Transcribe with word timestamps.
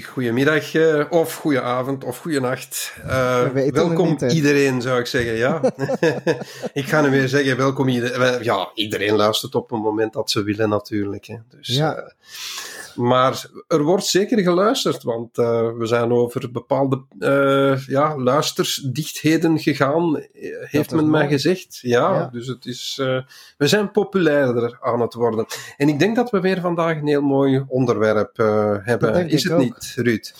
Goedemiddag, 0.00 0.74
uh, 0.74 1.04
of 1.10 1.34
goedenavond, 1.34 2.04
of 2.04 2.18
goedenacht. 2.18 2.92
Uh, 3.06 3.48
welkom 3.70 4.08
niet, 4.08 4.32
iedereen, 4.32 4.82
zou 4.82 5.00
ik 5.00 5.06
zeggen, 5.06 5.34
ja. 5.34 5.60
ik 6.72 6.84
ga 6.84 7.00
nu 7.00 7.10
weer 7.10 7.28
zeggen, 7.28 7.56
welkom 7.56 7.88
iedereen. 7.88 8.42
Ja, 8.42 8.70
iedereen 8.74 9.14
luistert 9.14 9.54
op 9.54 9.70
het 9.70 9.80
moment 9.80 10.12
dat 10.12 10.30
ze 10.30 10.42
willen 10.42 10.68
natuurlijk. 10.68 11.26
Hè. 11.26 11.36
Dus, 11.48 11.68
ja. 11.68 12.12
Maar 12.94 13.46
er 13.68 13.82
wordt 13.82 14.04
zeker 14.04 14.38
geluisterd, 14.38 15.02
want 15.02 15.38
uh, 15.38 15.46
we 15.78 15.86
zijn 15.86 16.12
over 16.12 16.50
bepaalde 16.50 17.04
uh, 17.18 17.86
ja, 17.86 18.18
luistersdichtheden 18.18 19.58
gegaan, 19.58 20.16
eh, 20.16 20.50
heeft 20.60 20.94
men 20.94 21.10
mij 21.10 21.28
gezegd. 21.28 21.78
Ja, 21.80 22.14
ja, 22.14 22.28
dus 22.32 22.46
het 22.46 22.66
is, 22.66 22.98
uh, 23.00 23.22
we 23.56 23.66
zijn 23.66 23.90
populairder 23.90 24.78
aan 24.80 25.00
het 25.00 25.14
worden. 25.14 25.46
En 25.76 25.88
ik 25.88 25.98
denk 25.98 26.16
dat 26.16 26.30
we 26.30 26.40
weer 26.40 26.60
vandaag 26.60 26.96
een 26.96 27.06
heel 27.06 27.22
mooi 27.22 27.64
onderwerp 27.68 28.36
hebben. 28.82 29.28
Is 29.28 29.44
het 29.44 29.52
ook. 29.52 29.60
niet, 29.60 29.92
Ruud? 29.96 30.32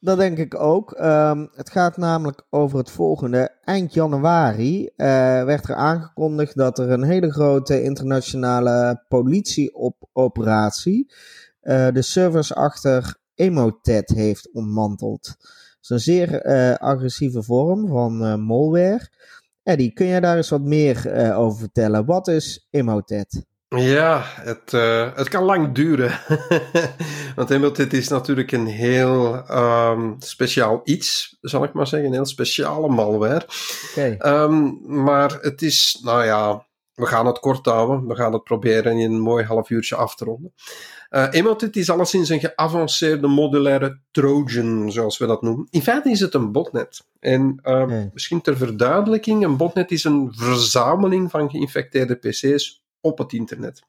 Dat 0.00 0.18
denk 0.18 0.38
ik 0.38 0.60
ook. 0.60 0.96
Um, 1.00 1.50
het 1.54 1.70
gaat 1.70 1.96
namelijk 1.96 2.42
over 2.50 2.78
het 2.78 2.90
volgende. 2.90 3.50
Eind 3.64 3.94
januari 3.94 4.82
uh, 4.82 4.88
werd 5.44 5.68
er 5.68 5.74
aangekondigd 5.74 6.56
dat 6.56 6.78
er 6.78 6.90
een 6.90 7.02
hele 7.02 7.32
grote 7.32 7.82
internationale 7.82 9.04
politieoperatie 9.08 11.12
uh, 11.66 11.88
de 11.92 12.02
servers 12.02 12.54
achter 12.54 13.16
Emotet 13.34 14.08
heeft 14.08 14.52
ontmanteld. 14.52 15.22
Dat 15.22 15.80
is 15.80 15.88
een 15.88 16.00
zeer 16.00 16.46
uh, 16.46 16.74
agressieve 16.74 17.42
vorm 17.42 17.88
van 17.88 18.24
uh, 18.24 18.34
malware. 18.34 19.08
Eddie, 19.62 19.92
kun 19.92 20.06
jij 20.06 20.20
daar 20.20 20.36
eens 20.36 20.48
wat 20.48 20.60
meer 20.60 21.32
over 21.34 21.58
vertellen? 21.58 22.04
Wat 22.04 22.28
is 22.28 22.66
Emotet? 22.70 23.44
Ja, 23.68 24.22
het, 24.24 24.70
het 25.16 25.28
kan 25.28 25.42
lang 25.42 25.74
duren. 25.74 26.20
Want 27.36 27.50
Emotet 27.50 27.92
is 27.92 28.08
natuurlijk 28.08 28.52
een 28.52 28.66
heel 28.66 29.50
um, 29.50 30.16
speciaal 30.18 30.80
iets, 30.84 31.36
zal 31.40 31.64
ik 31.64 31.72
maar 31.72 31.86
zeggen. 31.86 32.08
Een 32.08 32.14
heel 32.14 32.24
speciale 32.24 32.88
malware. 32.88 33.46
Okay. 33.90 34.42
Um, 34.42 34.80
maar 35.02 35.38
het 35.40 35.62
is, 35.62 36.00
nou 36.02 36.24
ja, 36.24 36.65
we 36.96 37.06
gaan 37.06 37.26
het 37.26 37.38
kort 37.38 37.66
houden. 37.66 38.06
We 38.06 38.14
gaan 38.14 38.32
het 38.32 38.44
proberen 38.44 38.98
in 38.98 39.12
een 39.12 39.20
mooi 39.20 39.44
half 39.44 39.70
uurtje 39.70 39.96
af 39.96 40.14
te 40.14 40.24
ronden. 40.24 40.52
Uh, 41.10 41.26
Emotet 41.30 41.76
is 41.76 41.90
alleszins 41.90 42.28
een 42.28 42.40
geavanceerde 42.40 43.26
modulaire 43.26 44.00
Trojan, 44.10 44.92
zoals 44.92 45.18
we 45.18 45.26
dat 45.26 45.42
noemen. 45.42 45.66
In 45.70 45.82
feite 45.82 46.10
is 46.10 46.20
het 46.20 46.34
een 46.34 46.52
botnet. 46.52 47.06
En 47.20 47.60
uh, 47.64 47.84
nee. 47.84 48.10
misschien 48.12 48.40
ter 48.40 48.56
verduidelijking, 48.56 49.44
een 49.44 49.56
botnet 49.56 49.90
is 49.90 50.04
een 50.04 50.32
verzameling 50.34 51.30
van 51.30 51.50
geïnfecteerde 51.50 52.14
PC's 52.14 52.84
op 53.00 53.18
het 53.18 53.32
internet. 53.32 53.82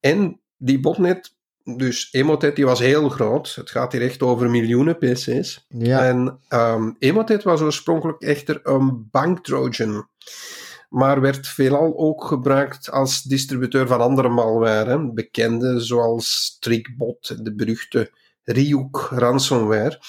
En 0.00 0.40
die 0.56 0.80
botnet, 0.80 1.34
dus 1.64 2.08
Emotet, 2.12 2.56
die 2.56 2.64
was 2.64 2.78
heel 2.78 3.08
groot. 3.08 3.54
Het 3.54 3.70
gaat 3.70 3.92
hier 3.92 4.02
echt 4.02 4.22
over 4.22 4.50
miljoenen 4.50 4.98
PC's. 4.98 5.66
Ja. 5.68 6.04
En 6.04 6.38
um, 6.48 6.96
Emotet 6.98 7.42
was 7.42 7.60
oorspronkelijk 7.60 8.22
echter 8.22 8.60
een 8.62 9.08
banktrojan 9.10 10.08
maar 10.92 11.20
werd 11.20 11.48
veelal 11.48 11.98
ook 11.98 12.24
gebruikt 12.24 12.90
als 12.90 13.22
distributeur 13.22 13.86
van 13.86 14.00
andere 14.00 14.28
malware, 14.28 15.12
bekende 15.12 15.80
zoals 15.80 16.56
Trickbot, 16.60 17.44
de 17.44 17.54
beruchte 17.54 18.10
Ryuk 18.44 18.96
ransomware. 18.96 20.00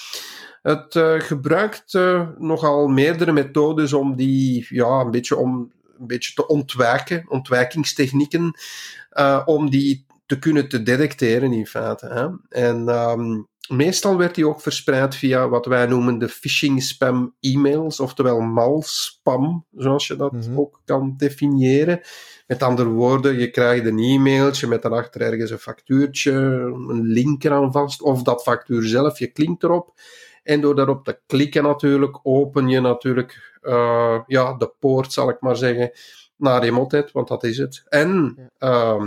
Het 0.62 0.94
uh, 0.94 1.20
gebruikt 1.20 1.94
uh, 1.94 2.28
nogal 2.38 2.88
meerdere 2.88 3.32
methodes 3.32 3.92
om 3.92 4.16
die 4.16 4.66
ja, 4.68 5.00
een 5.00 5.10
beetje, 5.10 5.36
om, 5.36 5.72
een 5.98 6.06
beetje 6.06 6.34
te 6.34 6.46
ontwijken, 6.46 7.24
ontwijkingstechnieken, 7.28 8.58
uh, 9.12 9.42
om 9.44 9.70
die 9.70 10.06
te 10.26 10.38
kunnen 10.38 10.68
te 10.68 10.82
detecteren 10.82 11.52
in 11.52 11.66
feite. 11.66 12.06
Hè. 12.06 12.28
En 12.60 12.88
um, 12.88 13.48
meestal 13.68 14.16
werd 14.16 14.34
die 14.34 14.48
ook 14.48 14.60
verspreid 14.60 15.14
via 15.14 15.48
wat 15.48 15.66
wij 15.66 15.86
noemen 15.86 16.18
de 16.18 16.28
phishing 16.28 16.82
spam 16.82 17.34
e-mails, 17.40 18.00
oftewel 18.00 18.40
malspam, 18.40 19.66
zoals 19.76 20.06
je 20.06 20.16
dat 20.16 20.32
mm 20.32 20.40
-hmm. 20.40 20.58
ook 20.58 20.80
kan 20.84 21.14
definiëren. 21.16 22.00
Met 22.46 22.62
andere 22.62 22.88
woorden, 22.88 23.38
je 23.38 23.50
krijgt 23.50 23.86
een 23.86 23.98
e-mailtje 23.98 24.66
met 24.66 24.82
daarachter 24.82 25.20
ergens 25.20 25.50
een 25.50 25.58
factuurtje, 25.58 26.32
een 26.88 27.02
link 27.02 27.44
eraan 27.44 27.72
vast, 27.72 28.02
of 28.02 28.22
dat 28.22 28.42
factuur 28.42 28.82
zelf, 28.82 29.18
je 29.18 29.26
klinkt 29.26 29.62
erop. 29.62 29.92
En 30.42 30.60
door 30.60 30.74
daarop 30.74 31.04
te 31.04 31.20
klikken 31.26 31.62
natuurlijk, 31.62 32.18
open 32.22 32.68
je 32.68 32.80
natuurlijk 32.80 33.58
uh, 33.62 34.20
ja, 34.26 34.54
de 34.54 34.72
poort, 34.78 35.12
zal 35.12 35.28
ik 35.28 35.40
maar 35.40 35.56
zeggen, 35.56 35.90
naar 36.36 36.62
Emotet, 36.62 37.12
want 37.12 37.28
dat 37.28 37.44
is 37.44 37.58
het. 37.58 37.82
En... 37.88 38.38
Ja. 38.58 38.94
Uh, 38.96 39.06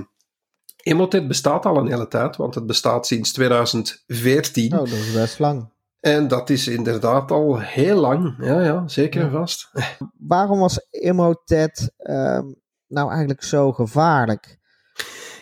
Emotet 0.87 1.27
bestaat 1.27 1.65
al 1.65 1.77
een 1.77 1.87
hele 1.87 2.07
tijd, 2.07 2.35
want 2.35 2.55
het 2.55 2.65
bestaat 2.65 3.07
sinds 3.07 3.31
2014. 3.31 4.73
Oh, 4.73 4.79
dat 4.79 4.87
is 4.87 5.13
best 5.13 5.39
lang. 5.39 5.69
En 5.99 6.27
dat 6.27 6.49
is 6.49 6.67
inderdaad 6.67 7.31
al 7.31 7.59
heel 7.59 7.99
lang. 7.99 8.35
Ja, 8.39 8.61
ja 8.61 8.87
zeker 8.87 9.21
en 9.21 9.31
vast. 9.31 9.71
Waarom 10.17 10.59
was 10.59 10.87
Emotet 10.89 11.91
uh, 11.97 12.39
nou 12.87 13.09
eigenlijk 13.09 13.43
zo 13.43 13.71
gevaarlijk? 13.71 14.57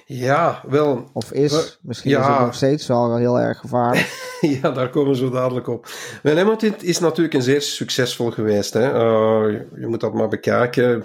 Ja, 0.08 0.64
wel. 0.68 1.10
Of 1.14 1.32
is, 1.32 1.80
misschien 1.82 2.12
ja. 2.12 2.20
is 2.20 2.28
het 2.28 2.40
nog 2.40 2.56
steeds 2.56 2.88
wel 2.88 3.16
heel 3.16 3.40
erg 3.40 3.60
gevaarlijk. 3.60 4.38
ja, 4.62 4.72
daar 4.72 4.90
komen 4.90 5.12
we 5.12 5.18
zo 5.18 5.30
dadelijk 5.30 5.68
op. 5.68 5.88
Wel, 6.24 6.38
Emotet 6.38 6.84
is 6.84 7.00
natuurlijk 7.00 7.34
een 7.34 7.42
zeer 7.42 7.62
succesvol 7.62 8.32
geweest. 8.32 8.74
Hè. 8.74 8.94
Uh, 8.94 9.62
je 9.80 9.88
moet 9.88 10.00
dat 10.00 10.14
maar 10.14 10.28
bekijken. 10.28 11.00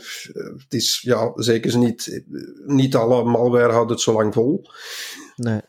Het 0.58 0.74
is, 0.74 1.00
ja, 1.02 1.32
zeker 1.34 1.78
niet, 1.78 2.22
niet 2.66 2.96
alle 2.96 3.24
malware 3.24 3.72
houdt 3.72 3.90
het 3.90 4.00
zo 4.00 4.12
lang 4.12 4.34
vol. 4.34 4.70
Nee. 5.36 5.60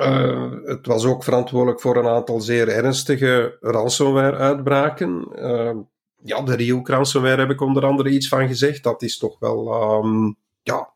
Uh, 0.00 0.52
het 0.64 0.86
was 0.86 1.04
ook 1.04 1.24
verantwoordelijk 1.24 1.80
voor 1.80 1.96
een 1.96 2.08
aantal 2.08 2.40
zeer 2.40 2.68
ernstige 2.68 3.56
ransomware-uitbraken. 3.60 5.28
Uh, 5.34 5.76
ja, 6.22 6.42
de 6.42 6.54
Ryuk 6.54 6.88
ransomware 6.88 7.40
heb 7.40 7.50
ik 7.50 7.60
onder 7.60 7.84
andere 7.84 8.10
iets 8.10 8.28
van 8.28 8.48
gezegd. 8.48 8.82
Dat 8.82 9.02
is 9.02 9.18
toch 9.18 9.38
wel, 9.38 9.82
um, 10.04 10.36
ja, 10.62 10.92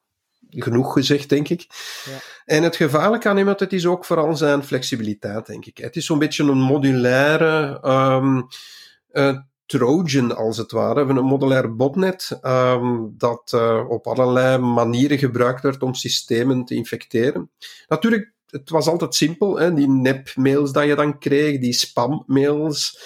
genoeg 0.63 0.93
gezegd, 0.93 1.29
denk 1.29 1.49
ik. 1.49 1.67
Ja. 2.05 2.19
En 2.45 2.63
het 2.63 2.77
gevaarlijke 2.77 3.29
aan 3.29 3.39
iemand, 3.39 3.61
het 3.61 3.73
is 3.73 3.87
ook 3.87 4.05
vooral 4.05 4.37
zijn 4.37 4.65
flexibiliteit, 4.65 5.47
denk 5.47 5.67
ik. 5.67 5.79
Het 5.79 5.97
is 5.97 6.07
zo'n 6.07 6.19
beetje 6.19 6.43
een 6.43 6.59
modulaire 6.59 7.81
um, 7.85 8.47
uh, 9.13 9.39
Trojan, 9.67 10.37
als 10.37 10.57
het 10.57 10.73
ware. 10.73 11.01
Een 11.01 11.25
modulair 11.25 11.77
botnet 11.77 12.39
um, 12.43 13.15
dat 13.19 13.53
uh, 13.55 13.85
op 13.89 14.07
allerlei 14.07 14.59
manieren 14.59 15.19
gebruikt 15.19 15.63
werd 15.63 15.83
om 15.83 15.95
systemen 15.95 16.65
te 16.65 16.75
infecteren. 16.75 17.51
Natuurlijk, 17.87 18.33
het 18.47 18.71
was 18.71 18.87
altijd 18.87 19.15
simpel, 19.15 19.59
hè? 19.59 19.75
die 19.75 19.89
nepmails 19.89 20.73
dat 20.73 20.85
je 20.85 20.95
dan 20.95 21.19
kreeg, 21.19 21.61
die 21.61 21.73
spammails 21.73 22.99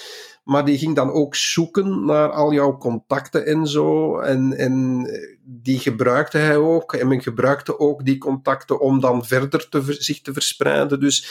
maar 0.49 0.65
die 0.65 0.77
ging 0.77 0.95
dan 0.95 1.11
ook 1.11 1.35
zoeken 1.35 2.05
naar 2.05 2.31
al 2.31 2.53
jouw 2.53 2.77
contacten 2.77 3.45
en 3.45 3.67
zo. 3.67 4.19
En, 4.19 4.57
en 4.57 5.05
die 5.43 5.79
gebruikte 5.79 6.37
hij 6.37 6.57
ook. 6.57 6.93
En 6.93 7.07
men 7.07 7.21
gebruikte 7.21 7.79
ook 7.79 8.05
die 8.05 8.17
contacten 8.17 8.79
om 8.79 8.99
dan 8.99 9.25
verder 9.25 9.69
te, 9.69 9.83
zich 9.87 10.21
te 10.21 10.33
verspreiden. 10.33 10.99
Dus 10.99 11.27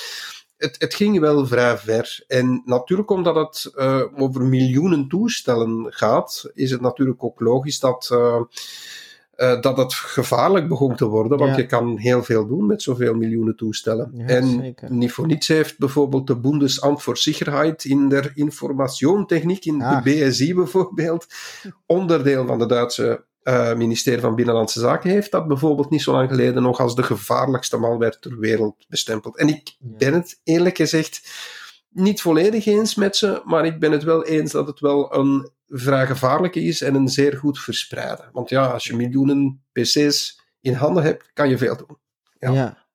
het, 0.57 0.77
het 0.79 0.95
ging 0.95 1.21
wel 1.21 1.47
vrij 1.47 1.79
ver. 1.79 2.25
En 2.27 2.63
natuurlijk, 2.65 3.11
omdat 3.11 3.35
het 3.35 3.73
uh, 3.75 4.03
over 4.15 4.43
miljoenen 4.43 5.09
toestellen 5.09 5.87
gaat, 5.89 6.51
is 6.55 6.71
het 6.71 6.81
natuurlijk 6.81 7.25
ook 7.25 7.41
logisch 7.41 7.81
dat. 7.81 8.09
Uh, 8.13 8.41
uh, 9.39 9.61
dat 9.61 9.77
het 9.77 9.95
gevaarlijk 9.95 10.69
begon 10.69 10.97
te 10.97 11.07
worden, 11.07 11.39
want 11.39 11.51
ja. 11.51 11.57
je 11.57 11.67
kan 11.67 11.99
heel 11.99 12.23
veel 12.23 12.47
doen 12.47 12.67
met 12.67 12.83
zoveel 12.83 13.15
miljoenen 13.15 13.57
toestellen. 13.57 14.11
Ja, 14.15 14.27
en 14.27 14.49
zeker. 14.49 14.93
niet 14.93 15.13
voor 15.13 15.27
niets 15.27 15.49
heeft 15.49 15.79
bijvoorbeeld 15.79 16.27
de 16.27 16.37
Bundesamt 16.37 17.03
voor 17.03 17.17
Sicherheit 17.17 17.85
in 17.85 18.09
der 18.09 18.33
Informatietechniek, 18.35 19.65
in 19.65 19.83
ah. 19.83 20.05
de 20.05 20.11
BSI 20.11 20.55
bijvoorbeeld, 20.55 21.27
onderdeel 21.87 22.47
van 22.47 22.59
de 22.59 22.67
Duitse 22.67 23.25
uh, 23.43 23.75
ministerie 23.75 24.21
van 24.21 24.35
Binnenlandse 24.35 24.81
Zaken, 24.81 25.11
heeft 25.11 25.31
dat 25.31 25.49
bijvoorbeeld 25.49 25.91
niet 25.91 26.03
zo 26.03 26.13
lang 26.13 26.29
geleden 26.29 26.63
nog 26.63 26.81
als 26.81 26.95
de 26.95 27.03
gevaarlijkste 27.03 27.77
malware 27.77 28.19
ter 28.21 28.39
wereld 28.39 28.77
bestempeld. 28.89 29.37
En 29.37 29.49
ik 29.49 29.77
ben 29.79 30.15
het 30.15 30.41
eerlijk 30.45 30.77
gezegd 30.77 31.21
niet 31.99 32.21
volledig 32.21 32.67
eens 32.67 32.95
met 32.95 33.17
ze, 33.17 33.43
maar 33.45 33.67
ik 33.67 33.81
ben 33.81 33.93
het 33.93 34.03
wel 34.03 34.25
eens 34.25 34.53
dat 34.53 34.67
het 34.67 34.81
wel 34.81 35.15
een 35.15 35.51
vrij 35.67 36.07
gevaarlijke 36.07 36.61
is 36.61 36.83
en 36.83 36.95
een 36.95 37.09
zeer 37.09 37.37
goed 37.37 37.59
verspreiden. 37.59 38.29
Want 38.33 38.49
ja, 38.49 38.67
als 38.67 38.85
je 38.85 38.97
miljoenen 38.97 39.65
PC's 39.73 40.41
in 40.61 40.75
handen 40.75 41.03
hebt, 41.03 41.31
kan 41.33 41.49
je 41.49 41.59
veel 41.59 41.77
doen. 41.77 41.99
Ja. 42.39 42.53
ja. 42.53 42.87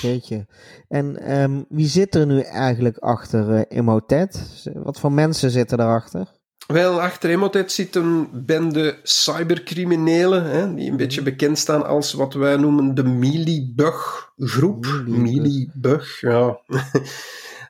Jeetje. 0.00 0.46
En 0.88 1.40
um, 1.40 1.64
wie 1.68 1.86
zit 1.86 2.14
er 2.14 2.26
nu 2.26 2.40
eigenlijk 2.40 2.98
achter 2.98 3.48
uh, 3.48 3.60
Emotet? 3.68 4.64
Wat 4.74 5.00
voor 5.00 5.12
mensen 5.12 5.50
zitten 5.50 5.80
erachter? 5.80 6.28
Wel, 6.66 7.00
achter 7.00 7.30
Emotet 7.30 7.72
zit 7.72 7.94
een 7.94 8.28
bende 8.32 8.98
cybercriminelen, 9.02 10.44
hè, 10.44 10.74
die 10.74 10.90
een 10.90 10.96
beetje 10.96 11.20
mhm. 11.20 11.30
bekend 11.30 11.58
staan 11.58 11.86
als 11.86 12.12
wat 12.12 12.34
wij 12.34 12.56
noemen 12.56 12.94
de 12.94 13.04
Milibug 13.04 14.30
groep. 14.36 15.02
Milibug, 15.06 16.20
ja. 16.20 16.60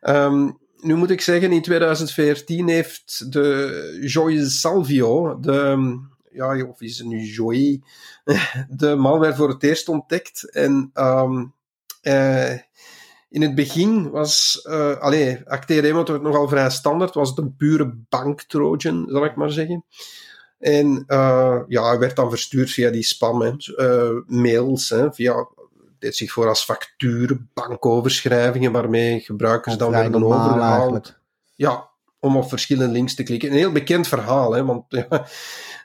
um, 0.00 0.58
nu 0.82 0.94
moet 0.94 1.10
ik 1.10 1.20
zeggen, 1.20 1.52
in 1.52 1.62
2014 1.62 2.68
heeft 2.68 3.32
de 3.32 3.98
Joy 4.04 4.44
Salvio, 4.44 5.40
de, 5.40 5.98
ja, 6.30 6.64
of 6.64 6.80
is 6.80 6.98
het 6.98 7.06
nu 7.06 7.20
Joy, 7.24 7.82
de 8.68 8.94
malware 8.94 9.34
voor 9.34 9.48
het 9.48 9.62
eerst 9.62 9.88
ontdekt. 9.88 10.50
En 10.50 10.90
um, 10.94 11.54
uh, 12.02 12.52
in 13.28 13.42
het 13.42 13.54
begin 13.54 14.10
was, 14.10 14.60
uh, 14.68 14.96
allee, 14.96 15.42
nogal 16.20 16.48
vrij 16.48 16.70
standaard, 16.70 17.14
was 17.14 17.28
het 17.28 17.38
een 17.38 17.56
pure 17.56 17.94
bank-trojan, 18.08 19.06
zal 19.08 19.24
ik 19.24 19.36
maar 19.36 19.50
zeggen. 19.50 19.84
En 20.58 21.04
uh, 21.06 21.60
ja, 21.68 21.98
werd 21.98 22.16
dan 22.16 22.30
verstuurd 22.30 22.70
via 22.70 22.90
die 22.90 23.02
spam, 23.02 23.40
hè, 23.40 23.52
uh, 23.76 24.20
mails, 24.26 24.88
hè, 24.88 25.12
via, 25.12 25.48
deed 26.02 26.16
zich 26.16 26.32
voor 26.32 26.48
als 26.48 26.64
facturen, 26.64 27.50
bankoverschrijvingen, 27.54 28.72
waarmee 28.72 29.20
gebruikers 29.20 29.76
dan 29.76 29.90
werden 29.90 30.24
overgehaald. 30.24 31.18
Ja, 31.54 31.88
om 32.20 32.36
op 32.36 32.48
verschillende 32.48 32.92
links 32.92 33.14
te 33.14 33.22
klikken. 33.22 33.50
Een 33.50 33.56
heel 33.56 33.72
bekend 33.72 34.08
verhaal, 34.08 34.52
hè, 34.52 34.64
want 34.64 34.84
ja, 34.88 35.26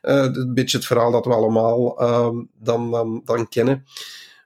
een 0.02 0.54
beetje 0.54 0.78
het 0.78 0.86
verhaal 0.86 1.12
dat 1.12 1.26
we 1.26 1.34
allemaal 1.34 2.02
uh, 2.02 2.44
dan, 2.60 2.92
dan, 2.92 3.22
dan 3.26 3.50
kennen. 3.50 3.86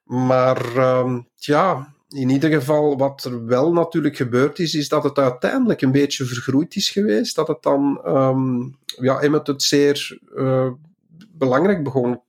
Maar 0.03 0.75
uh, 0.75 1.17
ja, 1.35 1.93
in 2.09 2.29
ieder 2.29 2.49
geval, 2.49 2.97
wat 2.97 3.23
er 3.23 3.45
wel 3.45 3.73
natuurlijk 3.73 4.15
gebeurd 4.15 4.59
is, 4.59 4.73
is 4.73 4.89
dat 4.89 5.03
het 5.03 5.17
uiteindelijk 5.17 5.81
een 5.81 5.91
beetje 5.91 6.25
vergroeid 6.25 6.75
is 6.75 6.89
geweest. 6.89 7.35
Dat 7.35 7.47
het 7.47 7.63
dan, 7.63 8.01
um, 8.05 8.77
ja, 8.85 9.19
Emmet 9.19 9.47
het 9.47 9.63
zeer 9.63 10.19
uh, 10.35 10.67
belangrijk 11.31 11.83
begon 11.83 12.21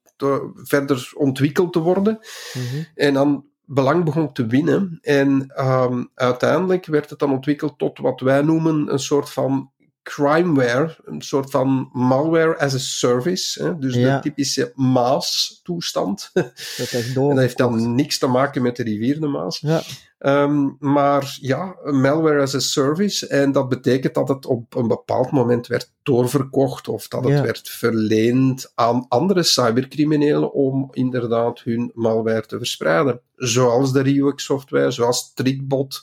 verder 0.55 1.11
ontwikkeld 1.15 1.73
te 1.73 1.79
worden. 1.79 2.19
Mm-hmm. 2.55 2.87
En 2.95 3.15
dan 3.15 3.45
belang 3.65 4.05
begon 4.05 4.33
te 4.33 4.47
winnen. 4.47 4.99
En 5.01 5.53
um, 5.67 6.11
uiteindelijk 6.15 6.87
werd 6.87 7.11
het 7.11 7.19
dan 7.19 7.33
ontwikkeld 7.33 7.79
tot 7.79 7.99
wat 7.99 8.21
wij 8.21 8.43
noemen 8.43 8.93
een 8.93 8.99
soort 8.99 9.31
van 9.31 9.72
crimeware, 10.03 10.97
een 11.05 11.23
soort 11.23 11.51
van 11.51 11.91
malware 11.93 12.59
as 12.59 12.75
a 12.75 12.79
service. 12.79 13.63
Hè? 13.63 13.79
Dus 13.79 13.95
de 13.95 14.19
typische 14.23 14.73
Maas-toestand. 14.75 16.31
Dat, 16.33 17.15
dat 17.15 17.39
heeft 17.39 17.57
dan 17.57 17.95
niks 17.95 18.19
te 18.19 18.27
maken 18.27 18.63
met 18.63 18.77
de 18.77 18.83
rivier 18.83 19.21
de 19.21 19.27
Maas. 19.27 19.59
Ja. 19.61 19.83
Um, 20.25 20.77
maar 20.79 21.39
ja, 21.41 21.77
malware 21.85 22.41
as 22.41 22.55
a 22.55 22.59
service. 22.59 23.27
En 23.27 23.53
dat 23.53 23.69
betekent 23.69 24.15
dat 24.15 24.29
het 24.29 24.47
op 24.47 24.75
een 24.75 24.89
bepaald 24.89 25.31
moment 25.31 25.67
werd 25.67 25.93
doorverkocht 26.03 26.89
of 26.89 27.09
dat 27.09 27.25
het 27.25 27.41
werd 27.41 27.69
verleend 27.69 28.73
aan 28.75 29.07
andere 29.09 29.43
cybercriminelen 29.43 30.53
om 30.53 30.89
inderdaad 30.93 31.61
hun 31.61 31.91
malware 31.95 32.47
te 32.47 32.59
verspreiden. 32.59 33.21
Zoals 33.37 33.93
de 33.93 34.01
Ryuk 34.01 34.41
software, 34.41 34.91
zoals 34.91 35.33
Trickbot. 35.35 36.01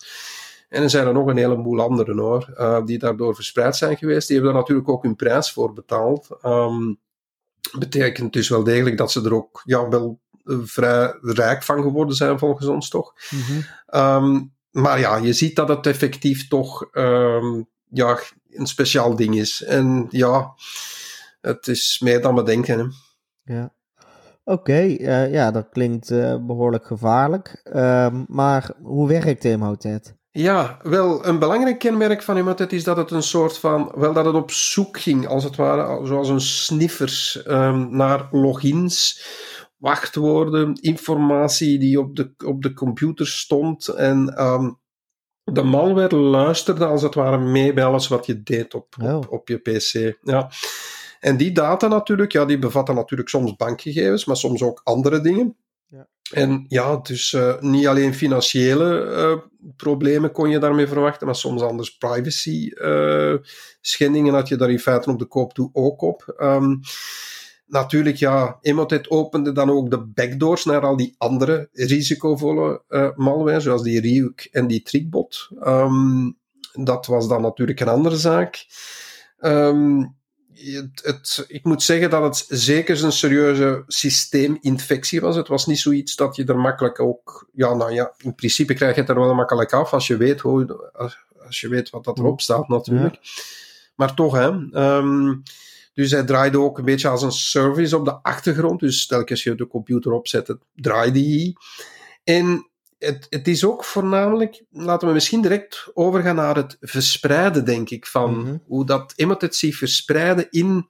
En 0.70 0.84
er 0.84 0.90
zijn 0.90 1.08
er 1.08 1.14
nog 1.14 1.28
een 1.28 1.38
heleboel 1.38 1.82
anderen 1.82 2.18
hoor, 2.18 2.54
uh, 2.58 2.86
die 2.86 3.00
daardoor 3.00 3.36
verspreid 3.36 3.76
zijn 3.76 3.98
geweest. 3.98 4.28
Die 4.28 4.36
hebben 4.36 4.54
daar 4.54 4.62
natuurlijk 4.62 4.90
ook 4.90 5.04
hun 5.04 5.16
prijs 5.16 5.52
voor 5.52 5.74
betaald. 5.74 6.38
Um, 6.46 7.00
betekent 7.80 8.34
dus 8.34 8.50
wel 8.50 8.64
degelijk 8.64 8.98
dat 8.98 9.12
ze 9.12 9.24
er 9.24 9.36
ook 9.36 9.62
ja, 9.66 9.90
wel 9.90 10.20
eh, 10.44 10.58
vrij 10.64 11.18
rijk 11.22 11.64
van 11.64 11.82
geworden 11.82 12.16
zijn, 12.16 12.40
volgens 12.40 12.68
ons 12.68 12.90
toch. 12.90 13.14
Mm 13.30 13.64
um, 13.94 14.58
maar 14.70 15.00
ja, 15.00 15.16
je 15.16 15.34
ziet 15.34 15.56
dat 15.56 15.68
het 15.68 15.88
effectief 15.88 16.48
toch 16.48 16.88
um, 16.92 17.68
ja, 17.90 18.20
een 18.50 18.68
speciaal 18.68 19.16
ding 19.16 19.36
is. 19.36 19.64
En 19.64 20.08
ja, 20.10 20.54
het 21.42 21.68
is 21.68 22.00
meer 22.04 22.22
dan 22.22 22.36
we 22.36 22.44
denken. 22.44 22.80
Hè. 22.80 22.86
Ja. 23.54 23.74
Oké, 24.44 24.60
okay, 24.60 24.90
uh, 24.90 25.32
ja, 25.32 25.52
dat 25.52 25.70
klinkt 25.70 26.10
uh, 26.10 26.46
behoorlijk 26.46 26.86
gevaarlijk. 26.86 27.62
Maar 28.28 28.72
hoe 28.82 29.08
werkt 29.08 29.46
Emotet? 29.46 30.19
Ja, 30.32 30.80
wel, 30.84 31.26
een 31.26 31.40
belangrijk 31.40 31.80
kenmerk 31.80 32.24
van 32.24 32.38
Emotet 32.38 32.74
is 32.74 32.84
dat 32.84 32.98
het 32.98 33.12
een 33.12 33.24
soort 33.24 33.58
van, 33.58 33.92
wel 33.96 34.14
dat 34.14 34.26
het 34.26 34.36
op 34.36 34.52
zoek 34.52 35.00
ging, 35.00 35.28
als 35.28 35.44
het 35.44 35.56
ware, 35.56 36.06
zoals 36.06 36.30
een 36.30 36.42
sniffers, 36.42 37.44
um, 37.48 37.96
naar 37.96 38.28
logins, 38.32 39.24
wachtwoorden, 39.78 40.74
informatie 40.82 41.80
die 41.80 42.00
op 42.00 42.16
de, 42.16 42.34
op 42.46 42.62
de 42.62 42.74
computer 42.74 43.28
stond. 43.28 43.88
En 43.88 44.44
um, 44.44 44.80
de 45.44 45.64
malware 45.64 46.16
luisterde 46.16 46.86
als 46.86 47.02
het 47.02 47.16
ware 47.16 47.38
mee 47.38 47.74
bij 47.74 47.84
alles 47.84 48.08
wat 48.08 48.26
je 48.26 48.44
deed 48.44 48.74
op, 48.74 48.96
op, 49.00 49.04
oh. 49.04 49.32
op 49.32 49.48
je 49.48 49.58
PC. 49.58 50.18
Ja. 50.22 50.52
En 51.20 51.38
die 51.38 51.52
data 51.52 51.88
natuurlijk, 51.88 52.32
ja, 52.32 52.46
die 52.46 52.60
bevatten 52.60 52.96
natuurlijk 52.96 53.30
soms 53.30 53.56
bankgegevens, 53.56 54.26
maar 54.26 54.38
soms 54.38 54.62
ook 54.62 54.82
andere 54.84 55.22
dingen. 55.22 55.58
En 56.30 56.66
ja, 56.68 56.98
dus 56.98 57.32
uh, 57.32 57.60
niet 57.60 57.88
alleen 57.88 58.14
financiële 58.14 59.06
uh, 59.06 59.38
problemen 59.76 60.32
kon 60.32 60.50
je 60.50 60.60
daarmee 60.60 60.88
verwachten, 60.88 61.26
maar 61.26 61.36
soms 61.36 61.62
anders 61.62 61.98
privacy 61.98 62.72
uh, 62.74 63.36
schendingen 63.82 64.34
had 64.34 64.48
je 64.48 64.56
daar 64.56 64.70
in 64.70 64.80
feite 64.80 65.10
op 65.10 65.20
de 65.20 65.26
koop 65.26 65.54
toe 65.54 65.70
ook 65.74 66.02
op. 66.02 66.36
Um, 66.42 66.80
natuurlijk, 67.66 68.18
ja, 68.18 68.58
Emotet 68.62 69.10
opende 69.10 69.52
dan 69.52 69.70
ook 69.70 69.90
de 69.90 70.06
backdoors 70.06 70.66
naar 70.66 70.82
al 70.82 70.98
die 70.98 71.16
andere 71.18 71.70
risicovolle 71.74 72.84
malware, 73.16 73.60
zoals 73.60 73.84
die 73.84 74.02
Ryuk 74.02 74.48
en 74.52 74.68
die 74.68 74.82
Trickbot. 74.82 75.50
Um, 75.64 76.38
dat 76.74 77.06
was 77.06 77.28
dan 77.28 77.42
natuurlijk 77.42 77.80
een 77.80 77.88
andere 77.88 78.18
zaak. 78.18 78.66
Um, 79.40 80.18
het, 80.62 81.02
het, 81.04 81.46
ik 81.48 81.64
moet 81.64 81.84
zeggen 81.84 82.10
dat 82.10 82.24
het 82.24 82.60
zeker 82.60 83.04
een 83.04 83.12
serieuze 83.12 83.84
systeeminfectie 83.88 85.22
was. 85.22 85.36
Het 85.36 85.48
was 85.48 85.66
niet 85.66 85.80
zoiets 85.80 86.16
dat 86.16 86.36
je 86.36 86.46
er 86.46 86.60
makkelijk 86.60 87.00
ook. 87.00 87.50
Ja, 87.54 87.74
nou 87.74 87.92
ja, 87.92 88.14
in 88.18 88.36
principe 88.36 88.74
krijg 88.74 88.96
je 88.96 89.02
het 89.02 89.10
er 89.10 89.20
wel 89.20 89.34
makkelijk 89.34 89.74
af 89.74 89.94
als 89.94 90.08
je 90.08 90.18
weet, 90.18 90.40
hoe, 90.40 90.92
als, 91.46 91.60
je 91.60 91.68
weet 91.68 91.90
wat 91.90 92.04
dat 92.04 92.18
erop 92.18 92.42
staat, 92.42 92.68
natuurlijk. 92.68 93.18
Maar 93.96 94.14
toch, 94.14 94.34
hè. 94.34 94.48
Um, 94.98 95.44
dus 95.94 96.12
hij 96.12 96.24
draaide 96.24 96.60
ook 96.60 96.78
een 96.78 96.86
beetje 96.86 97.08
als 97.08 97.22
een 97.22 97.32
service 97.32 97.98
op 97.98 98.06
de 98.06 98.22
achtergrond. 98.22 98.80
Dus 98.80 99.08
telkens 99.08 99.44
je 99.44 99.56
de 99.56 99.68
computer 99.68 100.12
opzet, 100.12 100.56
draaide 100.76 101.20
hij. 101.20 101.56
En 102.24 102.69
het, 103.00 103.28
het 103.30 103.48
is 103.48 103.66
ook 103.66 103.84
voornamelijk, 103.84 104.64
laten 104.70 105.08
we 105.08 105.14
misschien 105.14 105.42
direct 105.42 105.92
overgaan 105.94 106.36
naar 106.36 106.56
het 106.56 106.78
verspreiden, 106.80 107.66
denk 107.66 107.90
ik, 107.90 108.06
van 108.06 108.40
mhm. 108.40 108.58
hoe 108.68 108.86
dat 108.86 109.14
emotet 109.16 109.56
zich 109.56 109.76
verspreiden 109.76 110.48
in, 110.50 110.90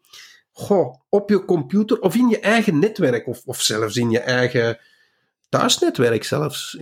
goh, 0.51 0.95
op 1.10 1.29
je 1.29 1.45
computer 1.45 2.00
of 2.00 2.15
in 2.15 2.27
je 2.27 2.39
eigen 2.39 2.79
netwerk, 2.79 3.27
of, 3.27 3.41
of 3.45 3.62
zelfs 3.62 3.95
in 3.95 4.10
je 4.10 4.19
eigen 4.19 4.79
thuisnetwerk 5.50 6.24
zelfs. 6.24 6.79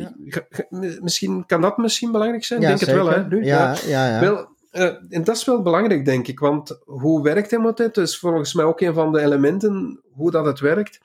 Misschien 1.02 1.46
kan 1.46 1.62
dat 1.62 1.78
misschien 1.78 2.12
belangrijk 2.12 2.44
zijn, 2.44 2.62
ja, 2.62 2.68
denk 2.68 2.80
het 2.80 2.92
wel, 2.92 3.10
hè? 3.10 3.26
Ja, 3.30 3.76
ja, 3.86 4.08
ja. 4.08 4.20
Wel, 4.20 4.56
uh, 4.72 4.84
en 5.10 5.24
dat 5.24 5.36
is 5.36 5.46
wel 5.46 5.62
belangrijk, 5.62 6.06
denk 6.06 6.28
ik, 6.28 6.40
want 6.40 6.80
hoe 6.86 7.24
werkt 7.24 7.52
emotet? 7.52 7.96
Dat 7.96 8.08
is 8.08 8.18
volgens 8.18 8.54
mij 8.54 8.66
ook 8.66 8.82
een 8.82 8.94
van 8.94 9.12
de 9.12 9.22
elementen 9.22 10.02
hoe 10.12 10.32
dat 10.32 10.46
het 10.46 10.60
werkt. 10.60 11.00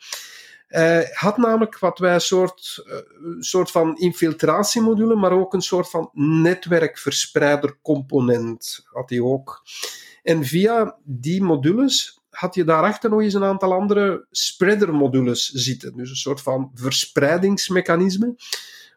Eh, 0.73 1.01
had 1.13 1.37
namelijk 1.37 1.79
wat 1.79 1.99
wij 1.99 2.15
een 2.15 2.21
soort, 2.21 2.85
uh, 2.87 2.97
soort 3.41 3.71
van 3.71 3.99
infiltratiemodule, 3.99 5.15
maar 5.15 5.33
ook 5.33 5.55
een 5.55 5.63
soort 5.63 5.91
van 5.91 6.11
netwerkverspreider 6.13 7.79
component 7.83 8.81
had 8.85 9.11
hij 9.11 9.21
ook. 9.21 9.63
En 10.23 10.45
via 10.45 10.97
die 11.05 11.43
modules 11.43 12.21
had 12.31 12.55
je 12.55 12.65
daarachter 12.65 13.11
nog 13.11 13.21
eens 13.21 13.35
een 13.35 13.45
aantal 13.45 13.73
andere 13.73 14.27
spreader 14.31 14.95
modules 14.95 15.51
zitten. 15.51 15.97
Dus 15.97 16.11
een 16.11 16.17
soort 16.17 16.41
van 16.41 16.71
verspreidingsmechanisme, 16.75 18.35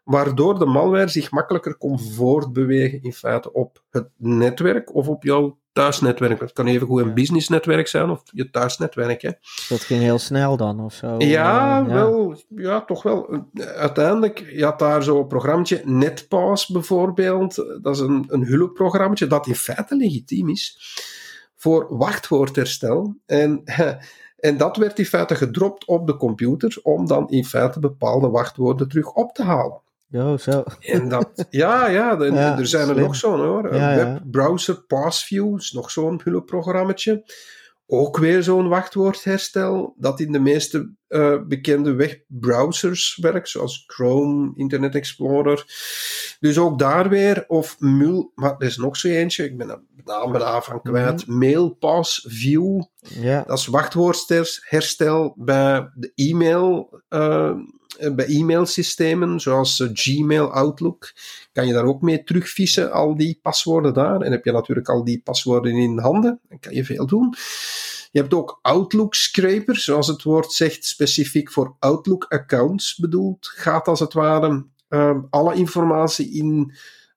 waardoor 0.06 0.60
de 0.60 0.66
malware 0.66 1.08
zich 1.08 1.32
makkelijker 1.32 1.76
kon 1.76 2.00
voortbewegen 2.00 3.04
in 3.04 3.14
feite 3.14 3.54
op 3.54 3.84
het 3.90 4.10
netwerk 4.18 4.96
of 4.96 5.08
op 5.08 5.24
jouw 5.24 5.58
thuisnetwerk. 5.76 6.40
Het 6.40 6.54
kan 6.54 6.68
even 6.68 6.88
goed 6.88 7.02
een 7.02 7.14
businessnetwerk 7.14 7.88
zijn 7.88 8.10
of 8.10 8.22
je 8.32 8.50
thuisnetwerk. 8.50 9.22
Hè. 9.22 9.32
Dat 9.70 9.80
ging 9.80 10.02
heel 10.02 10.20
snel 10.20 10.58
dan 10.58 10.80
of 10.80 10.94
zo? 10.94 11.16
Ja, 11.18 11.82
uh, 11.82 11.94
wel, 11.94 12.36
ja. 12.50 12.82
toch 12.82 13.04
wel. 13.04 13.46
Uiteindelijk, 13.76 14.46
je 14.52 14.64
had 14.64 14.80
daar 14.80 15.04
zo'n 15.04 15.28
programmaatje, 15.28 15.82
NetPass 15.86 16.68
bijvoorbeeld. 16.68 17.56
Dat 17.82 17.96
is 17.96 18.02
een, 18.02 18.26
een 18.28 18.46
hulpprogrammaatje 18.46 19.28
dat 19.28 19.48
in 19.48 19.56
feite 19.56 19.96
legitiem 19.96 20.50
is 20.50 20.96
voor 21.56 21.98
wachtwoordherstel. 21.98 23.16
En, 23.26 23.64
en 24.48 24.58
dat 24.58 24.78
werd 24.78 25.00
in 25.00 25.06
feite 25.06 25.36
gedropt 25.36 25.86
op 25.86 26.08
de 26.08 26.18
computer 26.18 26.80
om 26.84 27.08
dan 27.08 27.30
in 27.30 27.46
feite 27.46 27.80
bepaalde 27.80 28.30
wachtwoorden 28.30 28.88
terug 28.88 29.14
op 29.14 29.34
te 29.34 29.44
halen. 29.44 29.84
Oh, 30.12 30.38
zo. 30.38 30.64
En 30.80 31.10
dat, 31.10 31.46
ja, 31.50 31.88
ja, 31.88 32.20
er 32.20 32.68
zijn 32.68 32.90
er 32.90 32.96
nog 32.96 33.16
zo'n 33.16 33.40
hoor. 33.40 33.76
Ja, 33.76 33.96
Webbrowser 33.96 34.82
Passview 34.82 35.58
is 35.58 35.72
nog 35.72 35.92
zo'n 35.92 36.22
hulpprogrammaatje. 36.24 37.24
ook 37.88 38.18
weer 38.18 38.44
zo'n 38.44 38.68
wachtwoordherstel 38.68 39.96
dat 39.98 40.20
in 40.20 40.32
de 40.32 40.40
meeste 40.40 40.94
uh, 41.10 41.42
bekende 41.48 41.94
webbrowsers 41.94 43.18
werkt, 43.22 43.50
zoals 43.50 43.84
Chrome, 43.88 44.52
Internet 44.56 44.96
Explorer. 44.96 45.66
Dus 46.40 46.58
ook 46.58 46.80
daar 46.80 47.10
weer, 47.10 47.44
of 47.48 47.80
Mul, 47.80 48.32
maar 48.36 48.56
er 48.58 48.68
is 48.68 48.78
nog 48.78 48.98
zo 48.98 49.08
eentje, 49.08 49.44
ik 49.44 49.58
ben 49.58 49.68
de 49.68 49.80
naam 50.04 50.34
daarvan 50.34 50.82
kwijt, 50.82 51.28
mm 51.28 51.38
Mailpass 51.38 52.26
View. 52.28 52.82
Ja. 53.00 53.44
Dat 53.48 53.58
is 53.58 53.68
wachtwoordherstel 53.68 55.34
bij 55.38 55.90
de 55.94 56.12
e-mail. 56.16 57.02
Uh, 57.10 57.56
bij 58.16 58.26
e-mailsystemen 58.26 59.40
zoals 59.40 59.84
Gmail, 59.94 60.52
Outlook, 60.52 61.14
kan 61.52 61.68
je 61.68 61.74
daar 61.74 61.86
ook 61.86 62.02
mee 62.02 62.24
terugvissen, 62.24 62.92
al 62.92 63.16
die 63.16 63.40
paswoorden 63.42 63.94
daar. 63.94 64.22
En 64.22 64.32
heb 64.32 64.46
je 64.46 64.52
natuurlijk 64.52 64.90
al 64.90 65.04
die 65.04 65.22
paswoorden 65.24 65.72
in 65.72 66.00
handen, 66.00 66.40
dan 66.50 66.60
kan 66.60 66.74
je 66.74 66.86
veel 66.86 67.06
doen. 67.06 67.36
Je 68.12 68.20
hebt 68.22 68.34
ook 68.34 68.60
Outlook 68.62 69.16
Scraper, 69.16 69.78
zoals 69.78 70.08
het 70.08 70.24
woord 70.24 70.52
zegt, 70.52 70.86
specifiek 70.86 71.52
voor 71.52 71.76
Outlook 71.80 72.26
accounts 72.30 72.96
bedoeld. 72.96 73.48
Gaat 73.48 73.88
als 73.88 74.00
het 74.00 74.14
ware 74.14 74.66
uh, 74.90 75.18
alle 75.30 75.56
informatie 75.56 76.32
in 76.32 76.74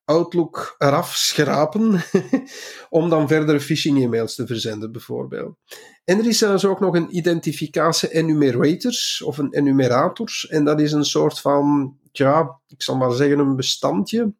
Outlook 0.08 0.74
eraf 0.78 1.16
schrapen, 1.16 2.02
om 2.98 3.08
dan 3.08 3.28
verdere 3.28 3.60
phishing-e-mails 3.60 4.34
te 4.34 4.46
verzenden, 4.46 4.92
bijvoorbeeld. 4.92 5.56
En 6.04 6.18
er 6.18 6.26
is 6.26 6.38
zelfs 6.38 6.64
ook 6.64 6.80
nog 6.80 6.94
een 6.94 7.16
identificatie 7.16 8.12
enumerators, 8.12 9.22
of 9.22 9.38
een 9.38 9.54
enumerators, 9.54 10.48
en 10.48 10.64
dat 10.64 10.80
is 10.80 10.92
een 10.92 11.04
soort 11.04 11.40
van, 11.40 11.96
ja, 12.12 12.60
ik 12.66 12.82
zal 12.82 12.96
maar 12.96 13.12
zeggen, 13.12 13.38
een 13.38 13.56
bestandje 13.56 14.34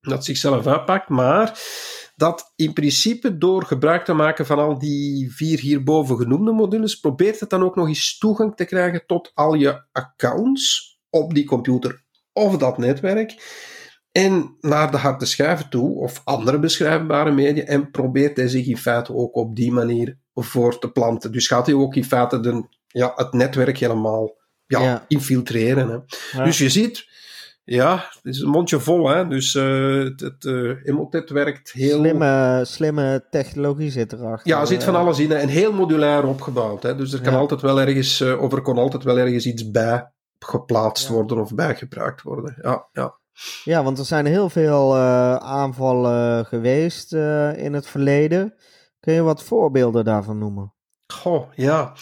dat 0.00 0.24
zichzelf 0.24 0.66
uitpakt, 0.66 1.08
maar 1.08 1.60
dat 2.16 2.52
in 2.56 2.72
principe 2.72 3.38
door 3.38 3.64
gebruik 3.64 4.04
te 4.04 4.12
maken 4.12 4.46
van 4.46 4.58
al 4.58 4.78
die 4.78 5.34
vier 5.34 5.58
hierboven 5.58 6.16
genoemde 6.16 6.52
modules, 6.52 7.00
probeert 7.00 7.40
het 7.40 7.50
dan 7.50 7.62
ook 7.62 7.76
nog 7.76 7.88
eens 7.88 8.18
toegang 8.18 8.56
te 8.56 8.64
krijgen 8.64 9.06
tot 9.06 9.30
al 9.34 9.54
je 9.54 9.82
accounts 9.92 10.96
op 11.10 11.34
die 11.34 11.44
computer 11.44 12.04
of 12.32 12.56
dat 12.56 12.78
netwerk. 12.78 13.36
En 14.24 14.56
naar 14.60 14.90
de 14.90 14.96
harde 14.96 15.24
schijven 15.24 15.68
toe, 15.68 15.98
of 15.98 16.20
andere 16.24 16.58
beschrijfbare 16.58 17.30
media, 17.30 17.64
en 17.64 17.90
probeert 17.90 18.36
hij 18.36 18.48
zich 18.48 18.66
in 18.66 18.76
feite 18.76 19.14
ook 19.14 19.36
op 19.36 19.56
die 19.56 19.72
manier 19.72 20.18
voor 20.34 20.78
te 20.78 20.90
planten. 20.90 21.32
Dus 21.32 21.46
gaat 21.46 21.66
hij 21.66 21.74
ook 21.74 21.94
in 21.94 22.04
feite 22.04 22.40
de, 22.40 22.64
ja, 22.86 23.12
het 23.14 23.32
netwerk 23.32 23.78
helemaal 23.78 24.36
ja, 24.66 25.04
infiltreren. 25.08 25.88
Hè. 26.30 26.44
Dus 26.44 26.58
je 26.58 26.68
ziet, 26.68 27.08
ja, 27.64 27.94
het 27.94 28.24
is 28.34 28.40
een 28.40 28.48
mondje 28.48 28.80
vol, 28.80 29.08
hè? 29.08 29.28
dus 29.28 29.54
uh, 29.54 30.04
het, 30.04 30.20
het 30.20 30.44
uh, 30.44 31.28
werkt 31.28 31.72
heel... 31.72 31.98
Slimme, 31.98 32.62
slimme 32.66 33.26
technologie 33.30 33.90
zit 33.90 34.12
erachter. 34.12 34.48
Ja, 34.48 34.60
er 34.60 34.66
zit 34.66 34.84
van 34.84 34.94
eh. 34.94 35.00
alles 35.00 35.18
in 35.18 35.32
en 35.32 35.48
heel 35.48 35.72
modulair 35.72 36.26
opgebouwd. 36.26 36.82
Hè? 36.82 36.96
Dus 36.96 37.12
er 37.12 37.20
kan 37.20 37.34
altijd 37.34 37.60
wel 37.60 37.80
ergens, 37.80 38.20
of 38.20 38.52
er 38.52 38.62
kon 38.62 38.78
altijd 38.78 39.04
wel 39.04 39.18
ergens 39.18 39.46
iets 39.46 39.70
bij 39.70 40.12
geplaatst 40.38 41.08
worden 41.08 41.38
of 41.38 41.54
bijgebruikt 41.54 42.22
worden. 42.22 42.58
Ja, 42.62 42.88
ja. 42.92 43.18
Ja, 43.64 43.82
want 43.82 43.98
er 43.98 44.04
zijn 44.04 44.26
heel 44.26 44.50
veel 44.50 44.96
aanvallen 45.38 46.46
geweest 46.46 47.12
in 47.56 47.72
het 47.72 47.86
verleden. 47.86 48.54
Kun 49.00 49.14
je 49.14 49.22
wat 49.22 49.42
voorbeelden 49.42 50.04
daarvan 50.04 50.38
noemen? 50.38 50.72
Goh, 51.06 51.52
ja. 51.54 51.92